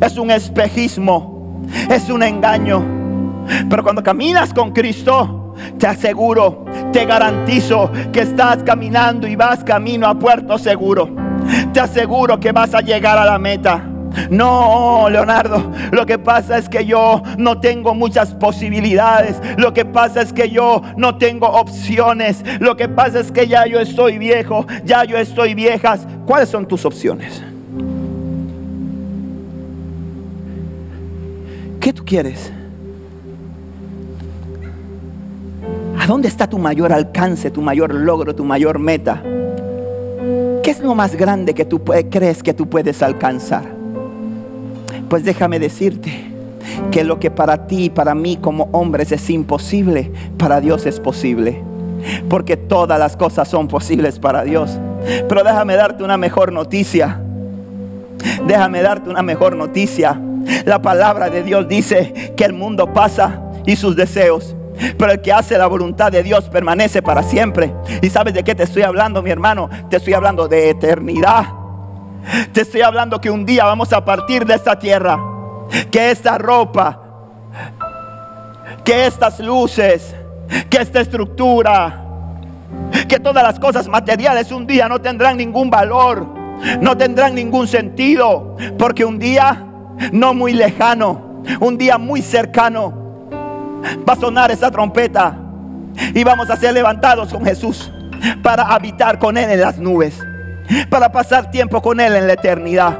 es 0.00 0.16
un 0.16 0.30
espejismo, 0.30 1.62
es 1.88 2.08
un 2.10 2.22
engaño. 2.22 2.82
Pero 3.68 3.82
cuando 3.82 4.02
caminas 4.02 4.52
con 4.52 4.72
Cristo, 4.72 5.39
te 5.78 5.86
aseguro, 5.86 6.64
te 6.92 7.04
garantizo 7.04 7.90
que 8.12 8.20
estás 8.20 8.62
caminando 8.62 9.26
y 9.26 9.36
vas 9.36 9.64
camino 9.64 10.06
a 10.06 10.18
puerto 10.18 10.58
seguro. 10.58 11.08
Te 11.72 11.80
aseguro 11.80 12.38
que 12.38 12.52
vas 12.52 12.74
a 12.74 12.80
llegar 12.80 13.18
a 13.18 13.24
la 13.24 13.38
meta. 13.38 13.86
No, 14.28 15.08
Leonardo, 15.08 15.70
lo 15.92 16.04
que 16.04 16.18
pasa 16.18 16.58
es 16.58 16.68
que 16.68 16.84
yo 16.84 17.22
no 17.38 17.60
tengo 17.60 17.94
muchas 17.94 18.34
posibilidades. 18.34 19.40
Lo 19.56 19.72
que 19.72 19.84
pasa 19.84 20.22
es 20.22 20.32
que 20.32 20.50
yo 20.50 20.82
no 20.96 21.16
tengo 21.16 21.46
opciones. 21.46 22.44
Lo 22.58 22.76
que 22.76 22.88
pasa 22.88 23.20
es 23.20 23.30
que 23.30 23.46
ya 23.46 23.66
yo 23.66 23.78
estoy 23.78 24.18
viejo, 24.18 24.66
ya 24.84 25.04
yo 25.04 25.16
estoy 25.16 25.54
viejas. 25.54 26.06
¿Cuáles 26.26 26.48
son 26.48 26.66
tus 26.66 26.84
opciones? 26.84 27.42
¿Qué 31.80 31.92
tú 31.92 32.04
quieres? 32.04 32.52
¿A 36.00 36.06
dónde 36.06 36.28
está 36.28 36.48
tu 36.48 36.58
mayor 36.58 36.94
alcance, 36.94 37.50
tu 37.50 37.60
mayor 37.60 37.92
logro, 37.94 38.34
tu 38.34 38.42
mayor 38.42 38.78
meta? 38.78 39.22
¿Qué 40.62 40.70
es 40.70 40.80
lo 40.80 40.94
más 40.94 41.14
grande 41.14 41.52
que 41.52 41.66
tú 41.66 41.84
crees 41.84 42.42
que 42.42 42.54
tú 42.54 42.70
puedes 42.70 43.02
alcanzar? 43.02 43.64
Pues 45.10 45.24
déjame 45.24 45.58
decirte 45.58 46.24
que 46.90 47.04
lo 47.04 47.20
que 47.20 47.30
para 47.30 47.66
ti 47.66 47.84
y 47.84 47.90
para 47.90 48.14
mí 48.14 48.38
como 48.38 48.70
hombres 48.72 49.12
es 49.12 49.28
imposible, 49.28 50.10
para 50.38 50.62
Dios 50.62 50.86
es 50.86 50.98
posible. 50.98 51.62
Porque 52.30 52.56
todas 52.56 52.98
las 52.98 53.14
cosas 53.14 53.46
son 53.46 53.68
posibles 53.68 54.18
para 54.18 54.42
Dios. 54.42 54.78
Pero 55.28 55.44
déjame 55.44 55.76
darte 55.76 56.02
una 56.02 56.16
mejor 56.16 56.50
noticia. 56.50 57.20
Déjame 58.46 58.80
darte 58.80 59.10
una 59.10 59.20
mejor 59.20 59.54
noticia. 59.54 60.18
La 60.64 60.80
palabra 60.80 61.28
de 61.28 61.42
Dios 61.42 61.68
dice 61.68 62.32
que 62.38 62.44
el 62.44 62.54
mundo 62.54 62.90
pasa 62.94 63.42
y 63.66 63.76
sus 63.76 63.96
deseos 63.96 64.56
pero 64.98 65.12
el 65.12 65.20
que 65.20 65.32
hace 65.32 65.58
la 65.58 65.66
voluntad 65.66 66.10
de 66.10 66.22
Dios 66.22 66.48
permanece 66.48 67.02
para 67.02 67.22
siempre. 67.22 67.74
¿Y 68.02 68.08
sabes 68.08 68.34
de 68.34 68.42
qué 68.42 68.54
te 68.54 68.64
estoy 68.64 68.82
hablando, 68.82 69.22
mi 69.22 69.30
hermano? 69.30 69.68
Te 69.88 69.96
estoy 69.96 70.14
hablando 70.14 70.48
de 70.48 70.70
eternidad. 70.70 71.46
Te 72.52 72.62
estoy 72.62 72.82
hablando 72.82 73.20
que 73.20 73.30
un 73.30 73.44
día 73.44 73.64
vamos 73.64 73.92
a 73.92 74.04
partir 74.04 74.44
de 74.44 74.54
esta 74.54 74.78
tierra. 74.78 75.18
Que 75.90 76.10
esta 76.10 76.36
ropa, 76.36 77.00
que 78.84 79.06
estas 79.06 79.38
luces, 79.40 80.14
que 80.68 80.78
esta 80.78 81.00
estructura, 81.00 82.04
que 83.08 83.18
todas 83.18 83.42
las 83.42 83.58
cosas 83.58 83.88
materiales 83.88 84.50
un 84.52 84.66
día 84.66 84.88
no 84.88 85.00
tendrán 85.00 85.36
ningún 85.36 85.70
valor, 85.70 86.26
no 86.80 86.96
tendrán 86.96 87.34
ningún 87.34 87.66
sentido, 87.68 88.56
porque 88.78 89.04
un 89.04 89.18
día 89.18 89.64
no 90.12 90.34
muy 90.34 90.52
lejano, 90.52 91.42
un 91.60 91.78
día 91.78 91.98
muy 91.98 92.22
cercano, 92.22 92.99
va 94.08 94.12
a 94.12 94.16
sonar 94.16 94.50
esa 94.50 94.70
trompeta 94.70 95.36
y 96.14 96.24
vamos 96.24 96.50
a 96.50 96.56
ser 96.56 96.74
levantados 96.74 97.32
con 97.32 97.44
Jesús 97.44 97.90
para 98.42 98.64
habitar 98.64 99.18
con 99.18 99.36
Él 99.36 99.50
en 99.50 99.60
las 99.60 99.78
nubes, 99.78 100.18
para 100.88 101.10
pasar 101.10 101.50
tiempo 101.50 101.80
con 101.80 102.00
Él 102.00 102.14
en 102.16 102.26
la 102.26 102.34
eternidad. 102.34 102.98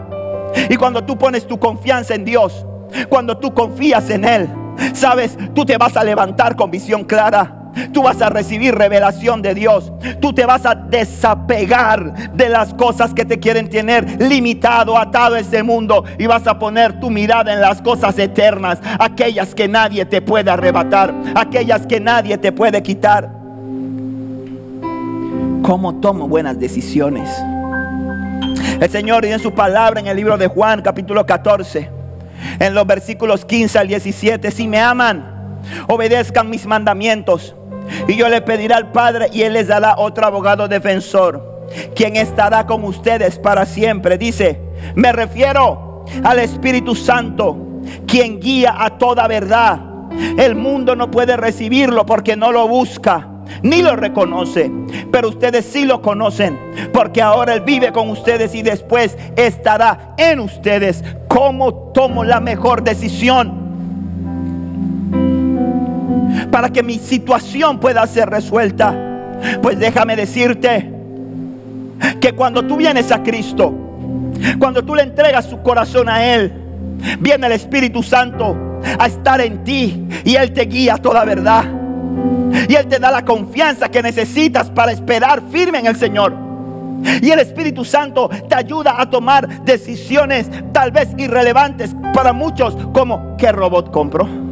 Y 0.68 0.76
cuando 0.76 1.04
tú 1.04 1.16
pones 1.16 1.46
tu 1.46 1.58
confianza 1.58 2.14
en 2.14 2.24
Dios, 2.24 2.66
cuando 3.08 3.38
tú 3.38 3.54
confías 3.54 4.10
en 4.10 4.24
Él, 4.24 4.48
sabes, 4.94 5.36
tú 5.54 5.64
te 5.64 5.76
vas 5.76 5.96
a 5.96 6.04
levantar 6.04 6.56
con 6.56 6.70
visión 6.70 7.04
clara 7.04 7.59
Tú 7.92 8.02
vas 8.02 8.20
a 8.20 8.28
recibir 8.28 8.74
revelación 8.74 9.42
de 9.42 9.54
Dios. 9.54 9.92
Tú 10.20 10.32
te 10.32 10.46
vas 10.46 10.66
a 10.66 10.74
desapegar 10.74 12.32
de 12.32 12.48
las 12.48 12.74
cosas 12.74 13.14
que 13.14 13.24
te 13.24 13.38
quieren 13.38 13.68
tener 13.68 14.20
limitado, 14.20 14.96
atado 14.96 15.36
a 15.36 15.40
este 15.40 15.62
mundo. 15.62 16.04
Y 16.18 16.26
vas 16.26 16.46
a 16.46 16.58
poner 16.58 17.00
tu 17.00 17.10
mirada 17.10 17.52
en 17.52 17.60
las 17.60 17.80
cosas 17.82 18.18
eternas. 18.18 18.78
Aquellas 18.98 19.54
que 19.54 19.68
nadie 19.68 20.04
te 20.04 20.22
puede 20.22 20.50
arrebatar. 20.50 21.14
Aquellas 21.34 21.86
que 21.86 22.00
nadie 22.00 22.38
te 22.38 22.52
puede 22.52 22.82
quitar. 22.82 23.30
¿Cómo 25.62 26.00
tomo 26.00 26.26
buenas 26.26 26.58
decisiones? 26.58 27.30
El 28.80 28.90
Señor 28.90 29.24
y 29.24 29.28
en 29.28 29.38
su 29.38 29.52
palabra 29.52 30.00
en 30.00 30.06
el 30.06 30.16
libro 30.16 30.38
de 30.38 30.46
Juan 30.46 30.80
capítulo 30.80 31.26
14. 31.26 31.90
En 32.58 32.74
los 32.74 32.86
versículos 32.86 33.44
15 33.44 33.78
al 33.78 33.88
17. 33.88 34.50
Si 34.50 34.66
me 34.66 34.80
aman, 34.80 35.58
obedezcan 35.86 36.48
mis 36.48 36.66
mandamientos. 36.66 37.54
Y 38.08 38.16
yo 38.16 38.28
le 38.28 38.40
pediré 38.40 38.74
al 38.74 38.92
Padre 38.92 39.28
y 39.32 39.42
Él 39.42 39.54
les 39.54 39.68
dará 39.68 39.96
otro 39.98 40.26
abogado 40.26 40.68
defensor, 40.68 41.66
quien 41.94 42.16
estará 42.16 42.66
con 42.66 42.84
ustedes 42.84 43.38
para 43.38 43.66
siempre. 43.66 44.18
Dice, 44.18 44.60
me 44.94 45.12
refiero 45.12 46.04
al 46.24 46.38
Espíritu 46.38 46.94
Santo, 46.94 47.56
quien 48.06 48.40
guía 48.40 48.74
a 48.78 48.98
toda 48.98 49.26
verdad. 49.28 49.80
El 50.38 50.56
mundo 50.56 50.96
no 50.96 51.10
puede 51.10 51.36
recibirlo 51.36 52.04
porque 52.04 52.36
no 52.36 52.50
lo 52.50 52.66
busca 52.66 53.30
ni 53.62 53.82
lo 53.82 53.96
reconoce, 53.96 54.70
pero 55.10 55.28
ustedes 55.28 55.64
sí 55.66 55.84
lo 55.84 56.02
conocen, 56.02 56.58
porque 56.92 57.22
ahora 57.22 57.54
Él 57.54 57.62
vive 57.62 57.92
con 57.92 58.08
ustedes 58.08 58.54
y 58.54 58.62
después 58.62 59.16
estará 59.36 60.14
en 60.16 60.40
ustedes. 60.40 61.04
¿Cómo 61.28 61.90
tomo 61.92 62.24
la 62.24 62.40
mejor 62.40 62.82
decisión? 62.82 63.59
Para 66.50 66.70
que 66.70 66.82
mi 66.82 66.98
situación 66.98 67.78
pueda 67.78 68.06
ser 68.06 68.28
resuelta. 68.28 68.94
Pues 69.62 69.78
déjame 69.78 70.16
decirte 70.16 70.92
que 72.20 72.32
cuando 72.32 72.64
tú 72.64 72.76
vienes 72.76 73.10
a 73.12 73.22
Cristo, 73.22 73.72
cuando 74.58 74.84
tú 74.84 74.94
le 74.94 75.02
entregas 75.02 75.46
su 75.46 75.62
corazón 75.62 76.08
a 76.08 76.24
Él, 76.24 76.52
viene 77.20 77.46
el 77.46 77.52
Espíritu 77.52 78.02
Santo 78.02 78.56
a 78.98 79.06
estar 79.06 79.40
en 79.40 79.64
ti 79.64 80.06
y 80.24 80.34
Él 80.34 80.52
te 80.52 80.62
guía 80.62 80.94
a 80.94 80.98
toda 80.98 81.24
verdad. 81.24 81.64
Y 82.68 82.74
Él 82.74 82.86
te 82.86 82.98
da 82.98 83.10
la 83.10 83.24
confianza 83.24 83.88
que 83.88 84.02
necesitas 84.02 84.70
para 84.70 84.92
esperar 84.92 85.42
firme 85.50 85.78
en 85.78 85.86
el 85.86 85.96
Señor. 85.96 86.34
Y 87.22 87.30
el 87.30 87.38
Espíritu 87.38 87.84
Santo 87.84 88.28
te 88.48 88.54
ayuda 88.54 89.00
a 89.00 89.08
tomar 89.08 89.64
decisiones 89.64 90.50
tal 90.72 90.90
vez 90.90 91.08
irrelevantes 91.16 91.94
para 92.12 92.32
muchos 92.32 92.76
como 92.92 93.36
¿qué 93.38 93.52
robot 93.52 93.90
compro? 93.90 94.49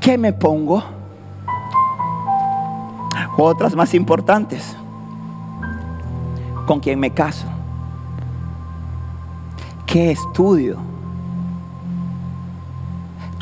¿Qué 0.00 0.16
me 0.16 0.32
pongo? 0.32 0.84
Otras 3.36 3.74
más 3.74 3.92
importantes. 3.94 4.76
¿Con 6.66 6.80
quién 6.80 6.98
me 6.98 7.12
caso? 7.12 7.46
¿Qué 9.86 10.10
estudio? 10.10 10.78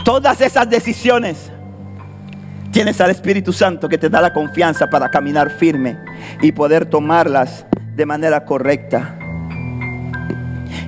Todas 0.05 0.41
esas 0.41 0.69
decisiones 0.69 1.51
tienes 2.71 3.01
al 3.01 3.11
Espíritu 3.11 3.53
Santo 3.53 3.89
que 3.89 3.97
te 3.97 4.11
da 4.11 4.21
la 4.21 4.33
confianza 4.33 4.91
para 4.91 5.11
caminar 5.11 5.51
firme 5.51 5.97
y 6.43 6.53
poder 6.53 6.87
tomarlas 6.87 7.65
de 7.95 8.05
manera 8.05 8.45
correcta. 8.45 9.19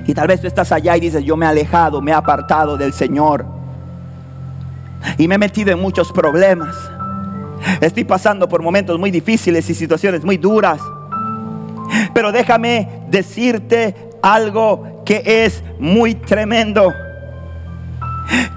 Y 0.07 0.13
tal 0.13 0.27
vez 0.27 0.39
tú 0.39 0.47
estás 0.47 0.71
allá 0.71 0.95
y 0.95 1.01
dices, 1.01 1.23
yo 1.23 1.35
me 1.35 1.45
he 1.45 1.49
alejado, 1.49 2.01
me 2.01 2.11
he 2.11 2.13
apartado 2.13 2.77
del 2.77 2.93
Señor. 2.93 3.45
Y 5.17 5.27
me 5.27 5.35
he 5.35 5.37
metido 5.37 5.71
en 5.71 5.79
muchos 5.79 6.13
problemas. 6.13 6.75
Estoy 7.81 8.05
pasando 8.05 8.47
por 8.47 8.63
momentos 8.63 8.97
muy 8.97 9.11
difíciles 9.11 9.69
y 9.69 9.75
situaciones 9.75 10.23
muy 10.23 10.37
duras. 10.37 10.79
Pero 12.13 12.31
déjame 12.31 13.03
decirte 13.09 13.95
algo 14.21 15.03
que 15.05 15.21
es 15.25 15.61
muy 15.77 16.15
tremendo. 16.15 16.93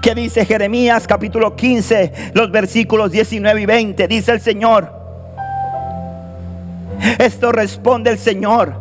Que 0.01 0.15
dice 0.15 0.45
Jeremías 0.45 1.05
capítulo 1.05 1.55
15, 1.55 2.31
los 2.33 2.49
versículos 2.49 3.11
19 3.11 3.61
y 3.61 3.65
20. 3.65 4.07
Dice 4.07 4.31
el 4.31 4.39
Señor. 4.39 4.89
Esto 7.19 7.51
responde 7.51 8.09
el 8.09 8.17
Señor. 8.17 8.80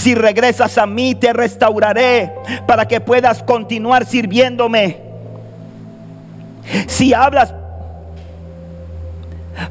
Si 0.00 0.14
regresas 0.14 0.78
a 0.78 0.86
mí, 0.86 1.14
te 1.14 1.30
restauraré 1.30 2.32
para 2.66 2.88
que 2.88 3.02
puedas 3.02 3.42
continuar 3.42 4.06
sirviéndome. 4.06 4.96
Si 6.86 7.12
hablas 7.12 7.52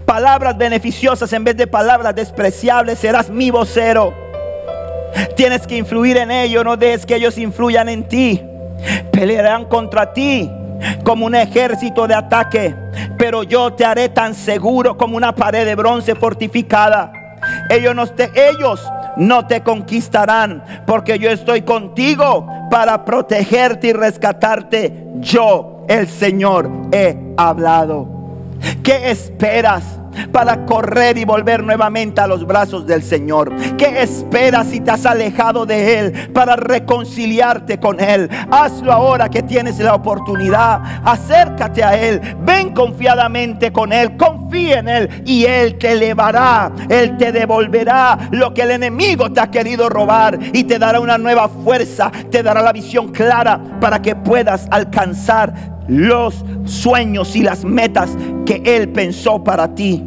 palabras 0.06 0.56
beneficiosas 0.56 1.34
en 1.34 1.44
vez 1.44 1.58
de 1.58 1.66
palabras 1.66 2.14
despreciables, 2.14 3.00
serás 3.00 3.32
mi 3.32 3.50
vocero. 3.50 4.14
Tienes 5.36 5.66
que 5.66 5.78
influir 5.78 6.18
en 6.18 6.30
ellos, 6.30 6.64
no 6.64 6.78
dejes 6.78 7.08
que 7.08 7.16
ellos 7.16 7.36
influyan 7.40 7.90
en 7.90 8.08
ti. 8.08 8.40
Pelearán 9.12 9.66
contra 9.66 10.14
ti 10.14 10.48
como 11.04 11.26
un 11.26 11.34
ejército 11.34 12.06
de 12.06 12.14
ataque, 12.14 12.76
pero 13.18 13.42
yo 13.42 13.74
te 13.74 13.84
haré 13.84 14.10
tan 14.10 14.36
seguro 14.36 14.96
como 14.96 15.18
una 15.18 15.34
pared 15.34 15.66
de 15.66 15.74
bronce 15.74 16.14
fortificada. 16.14 17.12
Ellos 17.68 17.96
no 17.96 18.06
te, 18.06 18.30
ellos 18.36 18.80
no 19.20 19.46
te 19.46 19.62
conquistarán, 19.62 20.64
porque 20.88 21.20
yo 21.20 21.30
estoy 21.30 21.62
contigo 21.62 22.48
para 22.72 23.06
protegerte 23.06 23.88
y 23.88 23.94
rescatarte. 23.94 25.08
Yo, 25.20 25.86
el 25.88 26.08
Señor, 26.08 26.70
he 26.92 27.18
hablado. 27.38 28.08
¿Qué 28.84 29.12
esperas? 29.12 29.99
Para 30.32 30.66
correr 30.66 31.18
y 31.18 31.26
volver 31.26 31.64
nuevamente 31.64 32.22
a 32.22 32.28
los 32.28 32.46
brazos 32.46 32.86
del 32.86 33.04
Señor? 33.04 33.54
¿Qué 33.78 34.02
esperas 34.02 34.68
si 34.68 34.80
te 34.80 34.92
has 34.92 35.06
alejado 35.06 35.66
de 35.66 36.00
Él 36.00 36.30
para 36.34 36.56
reconciliarte 36.56 37.80
con 37.80 38.00
Él? 38.00 38.30
Hazlo 38.52 38.92
ahora 38.92 39.30
que 39.30 39.44
tienes 39.44 39.80
la 39.80 39.96
oportunidad. 39.96 40.82
Acércate 41.04 41.84
a 41.84 41.98
Él. 41.98 42.22
Ven 42.42 42.74
confiadamente 42.74 43.72
con 43.72 43.94
Él. 43.94 44.18
Confía 44.18 44.80
en 44.80 44.90
Él 44.90 45.24
y 45.26 45.46
Él 45.46 45.78
te 45.78 45.94
elevará. 45.94 46.72
Él 46.90 47.18
te 47.18 47.32
devolverá 47.32 48.18
lo 48.32 48.54
que 48.54 48.64
el 48.64 48.72
enemigo 48.72 49.32
te 49.32 49.40
ha 49.40 49.52
querido 49.52 49.90
robar 49.90 50.40
y 50.54 50.64
te 50.64 50.80
dará 50.80 51.00
una 51.00 51.18
nueva 51.18 51.48
fuerza. 51.48 52.12
Te 52.32 52.44
dará 52.44 52.62
la 52.62 52.74
visión 52.74 53.10
clara 53.12 53.60
para 53.80 54.02
que 54.02 54.16
puedas 54.16 54.68
alcanzar 54.72 55.79
los 55.90 56.46
sueños 56.66 57.36
y 57.36 57.42
las 57.42 57.66
metas 57.66 58.12
que 58.46 58.62
Él 58.64 58.90
pensó 58.90 59.44
para 59.44 59.74
ti. 59.76 60.04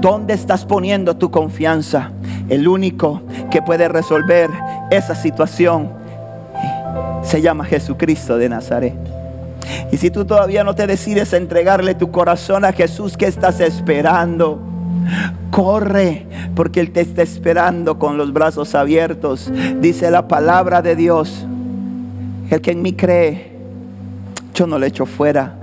¿Dónde 0.00 0.34
estás 0.34 0.64
poniendo 0.64 1.16
tu 1.16 1.30
confianza? 1.30 2.12
El 2.48 2.68
único 2.68 3.22
que 3.50 3.62
puede 3.62 3.88
resolver 3.88 4.50
esa 4.90 5.14
situación 5.14 5.88
se 7.22 7.42
llama 7.42 7.64
Jesucristo 7.64 8.38
de 8.38 8.48
Nazaret. 8.48 8.94
Y 9.90 9.96
si 9.96 10.10
tú 10.10 10.24
todavía 10.24 10.62
no 10.62 10.74
te 10.74 10.86
decides 10.86 11.32
a 11.32 11.38
entregarle 11.38 11.94
tu 11.94 12.10
corazón 12.10 12.64
a 12.64 12.72
Jesús, 12.72 13.16
¿qué 13.16 13.26
estás 13.26 13.58
esperando? 13.60 14.60
Corre, 15.50 16.26
porque 16.54 16.80
Él 16.80 16.92
te 16.92 17.00
está 17.00 17.22
esperando 17.22 17.98
con 17.98 18.16
los 18.16 18.32
brazos 18.32 18.74
abiertos. 18.74 19.50
Dice 19.80 20.10
la 20.10 20.28
palabra 20.28 20.82
de 20.82 20.94
Dios. 20.94 21.46
El 22.50 22.60
que 22.60 22.70
en 22.70 22.82
mí 22.82 22.92
cree, 22.92 23.55
yo 24.56 24.66
no 24.66 24.78
le 24.78 24.86
echo 24.86 25.04
fuera. 25.04 25.54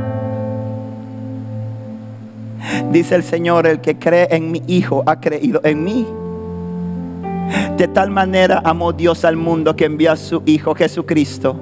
Dice 2.92 3.16
el 3.16 3.24
Señor, 3.24 3.66
el 3.66 3.82
que 3.82 3.98
cree 3.98 4.28
en 4.30 4.52
mi 4.52 4.62
Hijo 4.68 5.04
ha 5.08 5.20
creído 5.20 5.60
en 5.64 5.84
mí. 5.84 6.08
De 7.76 7.88
tal 7.88 8.12
manera 8.12 8.62
amó 8.64 8.94
Dios 8.94 9.26
al 9.26 9.36
mundo 9.36 9.76
que 9.76 9.86
envía 9.86 10.14
a 10.14 10.16
su 10.16 10.44
Hijo 10.46 10.76
Jesucristo 10.76 11.60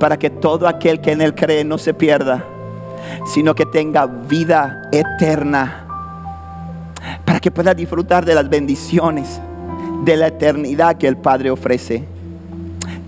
para 0.00 0.18
que 0.18 0.30
todo 0.30 0.66
aquel 0.66 1.00
que 1.00 1.12
en 1.12 1.20
Él 1.20 1.34
cree 1.34 1.62
no 1.62 1.76
se 1.76 1.92
pierda, 1.92 2.42
sino 3.26 3.54
que 3.54 3.66
tenga 3.66 4.06
vida 4.06 4.82
eterna, 4.92 5.84
para 7.24 7.38
que 7.38 7.50
pueda 7.50 7.74
disfrutar 7.74 8.24
de 8.24 8.34
las 8.34 8.48
bendiciones 8.48 9.40
de 10.04 10.16
la 10.16 10.28
eternidad 10.28 10.96
que 10.96 11.06
el 11.06 11.18
Padre 11.18 11.50
ofrece. 11.50 12.04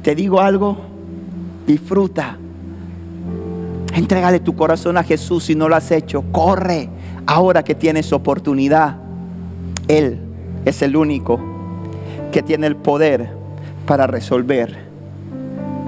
Te 0.02 0.14
digo 0.14 0.40
algo, 0.40 0.76
disfruta 1.66 2.38
Entrégale 3.96 4.40
tu 4.40 4.54
corazón 4.54 4.98
a 4.98 5.02
Jesús 5.02 5.44
si 5.44 5.54
no 5.54 5.70
lo 5.70 5.74
has 5.74 5.90
hecho. 5.90 6.22
Corre 6.30 6.90
ahora 7.26 7.64
que 7.64 7.74
tienes 7.74 8.12
oportunidad. 8.12 8.98
Él 9.88 10.20
es 10.66 10.82
el 10.82 10.96
único 10.96 11.40
que 12.30 12.42
tiene 12.42 12.66
el 12.66 12.76
poder 12.76 13.30
para 13.87 14.06
resolver 14.06 14.76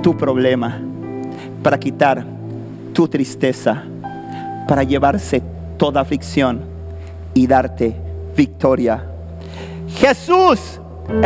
tu 0.03 0.17
problema, 0.17 0.81
para 1.63 1.79
quitar 1.79 2.25
tu 2.95 3.09
tristeza, 3.09 3.85
para 4.67 4.85
llevarse 4.85 5.43
toda 5.77 6.01
aflicción 6.01 6.63
y 7.35 7.47
darte 7.47 7.95
victoria. 8.35 9.05
Jesús 9.87 10.81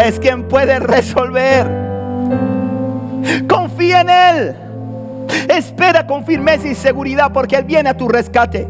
es 0.04 0.18
quien 0.18 0.48
puede 0.48 0.80
resolver. 0.80 1.70
Confía 3.46 4.00
en 4.00 4.10
Él. 4.10 4.61
Espera 5.48 6.06
con 6.06 6.24
firmeza 6.24 6.68
y 6.68 6.74
seguridad 6.74 7.32
porque 7.32 7.56
Él 7.56 7.64
viene 7.64 7.90
a 7.90 7.96
tu 7.96 8.08
rescate. 8.08 8.68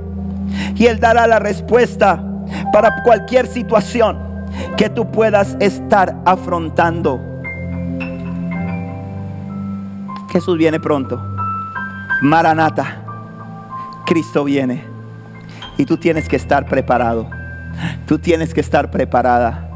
Y 0.75 0.87
Él 0.87 1.01
dará 1.01 1.27
la 1.27 1.39
respuesta 1.39 2.23
para 2.73 3.03
cualquier 3.03 3.47
situación 3.47 4.19
que 4.77 4.91
tú 4.91 5.11
puedas 5.11 5.57
estar 5.61 6.17
afrontando. 6.25 7.21
Jesús 10.31 10.57
viene 10.57 10.81
pronto. 10.81 11.23
Maranata. 12.23 13.03
Cristo 14.07 14.45
viene. 14.45 14.85
Y 15.79 15.85
tú 15.85 15.97
tienes 15.97 16.29
que 16.29 16.37
estar 16.37 16.67
preparado. 16.67 17.29
Tú 18.07 18.19
tienes 18.19 18.53
que 18.55 18.61
estar 18.61 18.91
preparada. 18.91 19.69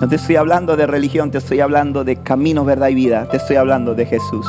No 0.00 0.08
te 0.08 0.16
estoy 0.16 0.36
hablando 0.36 0.76
de 0.76 0.86
religión, 0.86 1.30
te 1.30 1.38
estoy 1.38 1.60
hablando 1.60 2.04
de 2.04 2.16
camino, 2.16 2.64
verdad 2.64 2.88
y 2.88 2.94
vida. 2.94 3.28
Te 3.28 3.36
estoy 3.36 3.56
hablando 3.56 3.94
de 3.94 4.06
Jesús. 4.06 4.46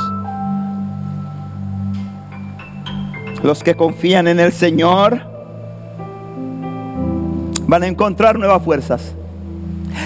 Los 3.44 3.62
que 3.62 3.74
confían 3.74 4.26
en 4.26 4.40
el 4.40 4.52
Señor 4.52 5.20
van 7.66 7.82
a 7.82 7.86
encontrar 7.86 8.38
nuevas 8.38 8.62
fuerzas. 8.62 9.14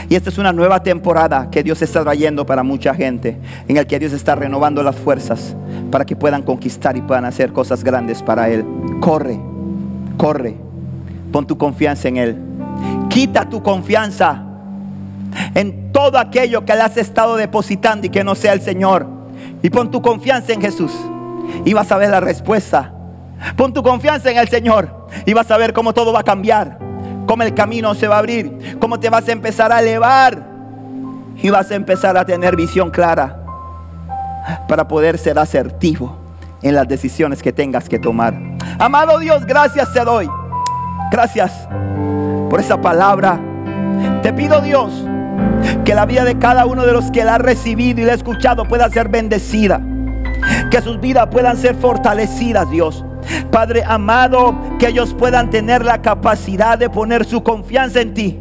Y 0.09 0.16
esta 0.16 0.29
es 0.29 0.38
una 0.38 0.53
nueva 0.53 0.83
temporada 0.83 1.48
que 1.48 1.62
Dios 1.62 1.81
está 1.81 2.03
trayendo 2.03 2.44
para 2.44 2.64
mucha 2.64 2.92
gente, 2.94 3.38
en 3.68 3.77
el 3.77 3.87
que 3.87 4.01
Dios 4.01 4.12
está 4.12 4.35
renovando 4.35 4.83
las 4.83 4.96
fuerzas 4.96 5.55
para 5.92 6.05
que 6.05 6.16
puedan 6.16 6.42
conquistar 6.42 6.96
y 6.96 7.01
puedan 7.01 7.24
hacer 7.27 7.53
cosas 7.53 7.85
grandes 7.85 8.24
para 8.24 8.48
Él. 8.48 8.66
Corre, 9.01 9.38
corre, 10.16 10.57
pon 11.31 11.46
tu 11.46 11.57
confianza 11.57 12.09
en 12.09 12.16
Él. 12.16 12.37
Quita 13.09 13.48
tu 13.48 13.62
confianza 13.62 14.42
en 15.55 15.92
todo 15.92 16.18
aquello 16.18 16.64
que 16.64 16.74
le 16.74 16.81
has 16.81 16.96
estado 16.96 17.37
depositando 17.37 18.09
y 18.09 18.11
que 18.11 18.24
no 18.24 18.35
sea 18.35 18.53
el 18.53 18.62
Señor. 18.62 19.07
Y 19.62 19.70
pon 19.70 19.92
tu 19.92 20.03
confianza 20.03 20.53
en 20.53 20.61
Jesús. 20.61 20.90
Y 21.64 21.72
vas 21.72 21.92
a 21.92 21.98
ver 21.98 22.11
la 22.11 22.18
respuesta 22.18 22.94
Pon 23.57 23.72
tu 23.72 23.83
confianza 23.83 24.31
en 24.31 24.38
el 24.38 24.48
Señor 24.48 25.09
y 25.27 25.33
vas 25.33 25.51
a 25.51 25.57
ver 25.57 25.72
cómo 25.72 25.92
todo 25.94 26.12
va 26.12 26.20
a 26.20 26.24
cambiar, 26.24 26.79
cómo 27.27 27.42
el 27.42 27.55
camino 27.55 27.94
se 27.94 28.09
va 28.09 28.16
a 28.16 28.18
abrir, 28.18 28.79
cómo 28.79 28.98
te 28.98 29.11
vas 29.11 29.29
a 29.29 29.33
empezar 29.33 29.72
a 29.72 29.81
elevar 29.81 30.42
y 31.37 31.51
vas 31.51 31.70
a 31.70 31.74
empezar 31.74 32.16
a 32.16 32.24
tener 32.24 32.57
visión 32.57 32.90
clara 32.90 33.37
para 34.66 34.88
poder 34.88 35.18
ser 35.18 35.38
asertivo 35.38 36.16
en 36.62 36.74
las 36.74 36.88
decisiones 36.88 37.42
que 37.42 37.53
tengas 37.53 37.88
que 37.88 37.98
tomar. 37.98 38.35
Amado 38.79 39.18
Dios, 39.18 39.44
gracias 39.46 39.92
te 39.92 40.05
doy. 40.05 40.29
Gracias 41.11 41.68
por 42.51 42.61
esa 42.61 42.81
palabra. 42.81 43.40
Te 44.22 44.33
pido 44.33 44.61
Dios 44.61 44.92
que 45.85 45.94
la 45.94 46.07
vida 46.07 46.24
de 46.24 46.38
cada 46.38 46.66
uno 46.66 46.85
de 46.85 46.92
los 46.92 47.11
que 47.11 47.24
la 47.24 47.37
ha 47.37 47.38
recibido 47.38 48.01
y 48.01 48.05
la 48.05 48.12
ha 48.12 48.16
escuchado 48.16 48.64
pueda 48.64 48.88
ser 48.90 49.09
bendecida. 49.09 49.81
Que 50.70 50.81
sus 50.83 51.01
vidas 51.01 51.29
puedan 51.31 51.57
ser 51.57 51.74
fortalecidas, 51.74 52.70
Dios. 52.70 53.05
Padre 53.51 53.83
amado, 53.85 54.55
que 54.79 54.88
ellos 54.88 55.14
puedan 55.14 55.51
tener 55.51 55.85
la 55.85 56.01
capacidad 56.03 56.79
de 56.79 56.91
poner 56.91 57.25
su 57.25 57.43
confianza 57.43 58.01
en 58.01 58.14
ti. 58.14 58.38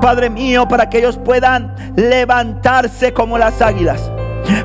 Padre 0.00 0.30
mío, 0.30 0.66
para 0.68 0.88
que 0.88 0.98
ellos 0.98 1.18
puedan 1.18 1.74
levantarse 1.96 3.12
como 3.12 3.38
las 3.38 3.60
águilas, 3.60 4.10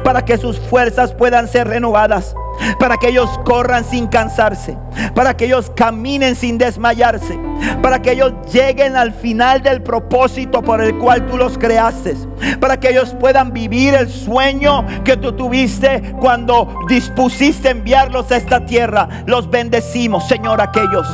para 0.04 0.24
que 0.24 0.38
sus 0.38 0.60
fuerzas 0.60 1.14
puedan 1.14 1.48
ser 1.48 1.68
renovadas, 1.68 2.36
para 2.80 2.97
que 2.97 3.10
ellos 3.10 3.30
corran 3.43 3.84
sin 3.84 4.08
cansarse, 4.08 4.78
para 5.15 5.36
que 5.36 5.45
ellos 5.45 5.71
caminen 5.76 6.36
sin 6.36 6.58
desmayarse, 6.58 7.39
para 7.82 8.02
que 8.02 8.12
ellos 8.12 8.34
lleguen 8.52 8.95
al 8.95 9.13
final 9.13 9.62
del 9.62 9.82
propósito 9.82 10.62
por 10.62 10.82
el 10.82 10.97
cual 10.97 11.26
tú 11.28 11.38
los 11.38 11.58
creaste, 11.58 12.15
para 12.60 12.80
que 12.80 12.89
ellos 12.89 13.15
puedan 13.19 13.54
vivir 13.54 13.93
el 13.93 14.10
sueño 14.10 14.86
que 15.04 15.17
tú 15.17 15.34
tuviste 15.34 16.13
cuando 16.19 16.76
dispusiste 16.88 17.69
enviarlos 17.69 18.32
a 18.32 18.38
esta 18.38 18.65
tierra. 18.65 19.08
Los 19.26 19.50
bendecimos, 19.50 20.28
Señor, 20.28 20.62
aquellos 20.62 21.08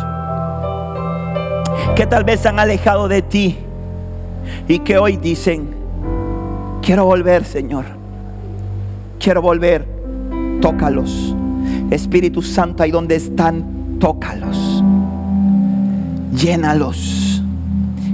que 1.95 2.05
tal 2.05 2.23
vez 2.23 2.45
han 2.45 2.59
alejado 2.59 3.07
de 3.07 3.21
ti 3.21 3.57
y 4.67 4.79
que 4.79 4.97
hoy 4.97 5.17
dicen, 5.17 5.75
quiero 6.81 7.05
volver, 7.05 7.43
Señor, 7.43 7.85
quiero 9.19 9.41
volver 9.41 9.96
tócalos. 10.61 11.35
Espíritu 11.89 12.41
Santo, 12.41 12.83
ahí 12.83 12.91
donde 12.91 13.15
están, 13.15 13.97
tócalos. 13.99 14.83
Llénalos. 16.33 17.41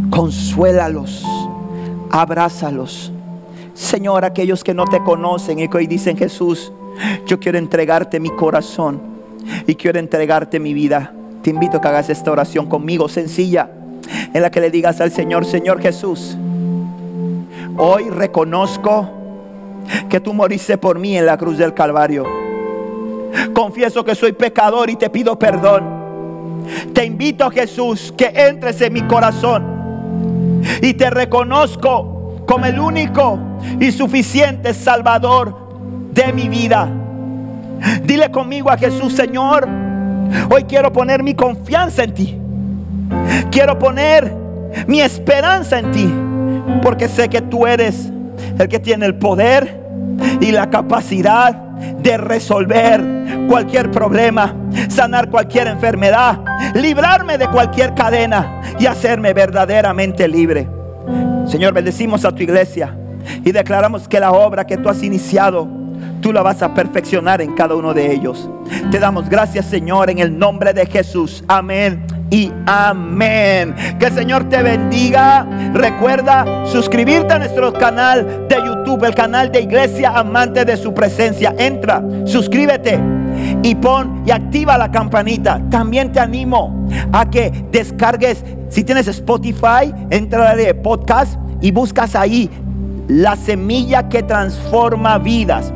Consuélalos. 0.10 1.26
abrázalos. 2.12 3.12
Señor, 3.74 4.24
aquellos 4.24 4.64
que 4.64 4.76
no 4.76 4.86
te 4.86 5.02
conocen 5.02 5.58
y 5.58 5.68
que 5.68 5.78
hoy 5.78 5.88
dicen 5.88 6.16
Jesús, 6.16 6.72
yo 7.26 7.40
quiero 7.40 7.58
entregarte 7.58 8.20
mi 8.20 8.30
corazón 8.30 9.02
y 9.66 9.74
quiero 9.74 9.98
entregarte 9.98 10.60
mi 10.60 10.76
vida. 10.76 11.12
Te 11.42 11.50
invito 11.50 11.78
a 11.78 11.82
que 11.82 11.88
hagas 11.88 12.10
esta 12.12 12.32
oración 12.32 12.68
conmigo, 12.68 13.10
sencilla, 13.10 13.70
en 14.32 14.42
la 14.42 14.52
que 14.52 14.62
le 14.62 14.70
digas 14.70 15.02
al 15.02 15.12
Señor, 15.12 15.46
Señor 15.46 15.82
Jesús, 15.82 16.38
hoy 17.78 18.10
reconozco 18.10 19.10
que 20.08 20.20
tú 20.20 20.34
moriste 20.34 20.78
por 20.78 21.00
mí 21.00 21.18
en 21.18 21.26
la 21.26 21.38
cruz 21.38 21.58
del 21.58 21.74
Calvario. 21.74 22.43
Confieso 23.54 24.04
que 24.04 24.16
soy 24.16 24.34
pecador 24.34 24.90
y 24.90 24.96
te 24.96 25.10
pido 25.10 25.38
perdón. 25.38 26.04
Te 26.94 27.06
invito, 27.06 27.50
Jesús, 27.50 28.14
que 28.18 28.32
entres 28.34 28.82
en 28.82 28.94
mi 28.94 29.02
corazón 29.02 29.74
y 30.82 30.94
te 30.94 31.10
reconozco 31.10 32.44
como 32.46 32.66
el 32.66 32.80
único 32.80 33.40
y 33.80 33.92
suficiente 33.92 34.74
Salvador 34.74 35.56
de 36.14 36.32
mi 36.34 36.48
vida. 36.48 36.90
Dile 38.04 38.32
conmigo 38.32 38.70
a 38.70 38.78
Jesús, 38.78 39.14
Señor, 39.14 39.68
hoy 40.50 40.64
quiero 40.64 40.92
poner 40.94 41.24
mi 41.24 41.34
confianza 41.34 42.04
en 42.04 42.14
ti. 42.14 42.38
Quiero 43.52 43.78
poner 43.78 44.34
mi 44.88 45.02
esperanza 45.02 45.80
en 45.80 45.92
ti, 45.92 46.14
porque 46.82 47.08
sé 47.08 47.30
que 47.30 47.42
tú 47.42 47.68
eres 47.68 48.12
el 48.58 48.68
que 48.68 48.80
tiene 48.80 49.06
el 49.06 49.16
poder 49.16 49.82
y 50.40 50.52
la 50.52 50.70
capacidad 50.70 51.54
de 51.54 52.18
resolver 52.18 53.23
cualquier 53.48 53.92
problema, 53.92 54.56
sanar 54.90 55.30
cualquier 55.30 55.68
enfermedad, 55.68 56.40
librarme 56.74 57.38
de 57.38 57.48
cualquier 57.50 57.94
cadena 57.94 58.62
y 58.80 58.86
hacerme 58.86 59.34
verdaderamente 59.34 60.28
libre. 60.28 60.68
Señor, 61.46 61.74
bendecimos 61.74 62.26
a 62.26 62.32
tu 62.32 62.44
iglesia 62.44 62.98
y 63.44 63.52
declaramos 63.52 64.08
que 64.08 64.20
la 64.20 64.32
obra 64.32 64.66
que 64.66 64.78
tú 64.78 64.90
has 64.90 65.04
iniciado, 65.04 65.68
tú 66.22 66.32
la 66.32 66.42
vas 66.42 66.62
a 66.62 66.74
perfeccionar 66.74 67.42
en 67.42 67.54
cada 67.54 67.76
uno 67.76 67.94
de 67.94 68.12
ellos. 68.12 68.50
Te 68.92 69.00
damos 69.00 69.30
gracias, 69.30 69.66
Señor, 69.66 70.10
en 70.10 70.20
el 70.20 70.38
nombre 70.38 70.74
de 70.74 70.86
Jesús. 70.86 71.44
Amén 71.48 72.23
y 72.34 72.52
amén. 72.66 73.76
Que 74.00 74.08
el 74.08 74.14
Señor 74.14 74.50
te 74.50 74.64
bendiga. 74.64 75.46
Recuerda 75.72 76.66
suscribirte 76.66 77.32
a 77.32 77.38
nuestro 77.38 77.72
canal 77.72 78.48
de 78.50 78.56
YouTube, 78.56 79.04
el 79.06 79.14
canal 79.14 79.52
de 79.52 79.62
Iglesia 79.62 80.10
Amante 80.16 80.66
de 80.66 80.76
su 80.76 80.96
Presencia. 80.96 81.54
Entra, 81.60 82.04
suscríbete 82.26 83.00
y 83.62 83.76
pon 83.76 84.24
y 84.26 84.32
activa 84.32 84.80
la 84.80 84.90
campanita. 84.90 85.62
También 85.70 86.12
te 86.12 86.20
animo 86.20 86.88
a 87.12 87.30
que 87.30 87.52
descargues, 87.72 88.44
si 88.70 88.84
tienes 88.84 89.08
Spotify, 89.08 89.94
entra 90.10 90.56
de 90.56 90.74
podcast 90.74 91.38
y 91.62 91.70
buscas 91.70 92.16
ahí 92.16 92.50
la 93.08 93.36
semilla 93.36 94.10
que 94.10 94.24
transforma 94.24 95.20
vidas. 95.20 95.72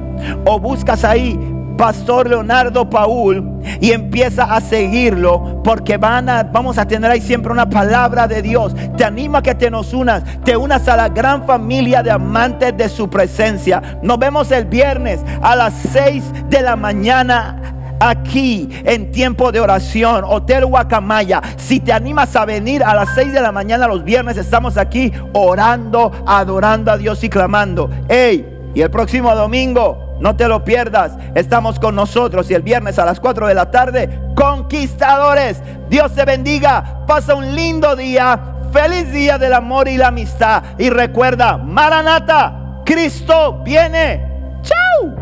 O 0.47 0.59
buscas 0.59 1.03
ahí 1.03 1.56
Pastor 1.77 2.27
Leonardo 2.27 2.89
Paul 2.89 3.61
y 3.79 3.91
empieza 3.91 4.43
a 4.43 4.59
seguirlo 4.59 5.61
porque 5.63 5.97
van 5.97 6.27
a, 6.27 6.43
vamos 6.43 6.77
a 6.77 6.87
tener 6.87 7.09
ahí 7.09 7.21
siempre 7.21 7.51
una 7.51 7.69
palabra 7.69 8.27
de 8.27 8.41
Dios. 8.41 8.75
Te 8.97 9.03
anima 9.03 9.41
que 9.41 9.55
te 9.55 9.69
nos 9.69 9.93
unas, 9.93 10.23
te 10.43 10.57
unas 10.57 10.87
a 10.87 10.97
la 10.97 11.09
gran 11.09 11.45
familia 11.45 12.01
de 12.01 12.11
amantes 12.11 12.75
de 12.75 12.89
su 12.89 13.09
presencia. 13.09 13.99
Nos 14.01 14.17
vemos 14.17 14.51
el 14.51 14.65
viernes 14.65 15.21
a 15.41 15.55
las 15.55 15.73
6 15.93 16.49
de 16.49 16.61
la 16.61 16.75
mañana 16.75 17.61
aquí 17.99 18.69
en 18.83 19.11
tiempo 19.11 19.51
de 19.51 19.59
oración, 19.59 20.23
Hotel 20.25 20.65
Guacamaya. 20.65 21.41
Si 21.57 21.79
te 21.79 21.93
animas 21.93 22.35
a 22.35 22.45
venir 22.45 22.83
a 22.83 22.95
las 22.95 23.09
6 23.15 23.33
de 23.33 23.41
la 23.41 23.51
mañana 23.51 23.87
los 23.87 24.03
viernes, 24.03 24.37
estamos 24.37 24.77
aquí 24.77 25.11
orando, 25.33 26.11
adorando 26.25 26.91
a 26.91 26.97
Dios 26.97 27.23
y 27.23 27.29
clamando. 27.29 27.89
Hey, 28.07 28.71
y 28.73 28.81
el 28.81 28.91
próximo 28.91 29.33
domingo 29.35 30.06
no 30.19 30.35
te 30.35 30.47
lo 30.47 30.63
pierdas. 30.63 31.13
Estamos 31.35 31.79
con 31.79 31.95
nosotros 31.95 32.49
y 32.49 32.53
el 32.53 32.61
viernes 32.61 32.99
a 32.99 33.05
las 33.05 33.19
4 33.19 33.47
de 33.47 33.53
la 33.53 33.71
tarde, 33.71 34.21
conquistadores. 34.35 35.61
Dios 35.89 36.13
te 36.13 36.25
bendiga. 36.25 37.05
Pasa 37.07 37.35
un 37.35 37.55
lindo 37.55 37.95
día. 37.95 38.39
Feliz 38.71 39.11
día 39.11 39.37
del 39.37 39.53
amor 39.53 39.87
y 39.87 39.97
la 39.97 40.07
amistad. 40.07 40.63
Y 40.77 40.89
recuerda, 40.89 41.57
Maranata, 41.57 42.81
Cristo 42.85 43.61
viene. 43.63 44.25
¡Chao! 44.61 45.15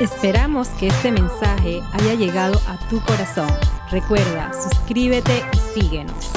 Esperamos 0.00 0.68
que 0.70 0.86
este 0.86 1.10
mensaje 1.10 1.80
haya 1.92 2.14
llegado 2.14 2.58
a 2.68 2.88
tu 2.88 3.00
corazón. 3.00 3.48
Recuerda, 3.90 4.50
suscríbete 4.52 5.42
y 5.52 5.80
síguenos. 5.80 6.30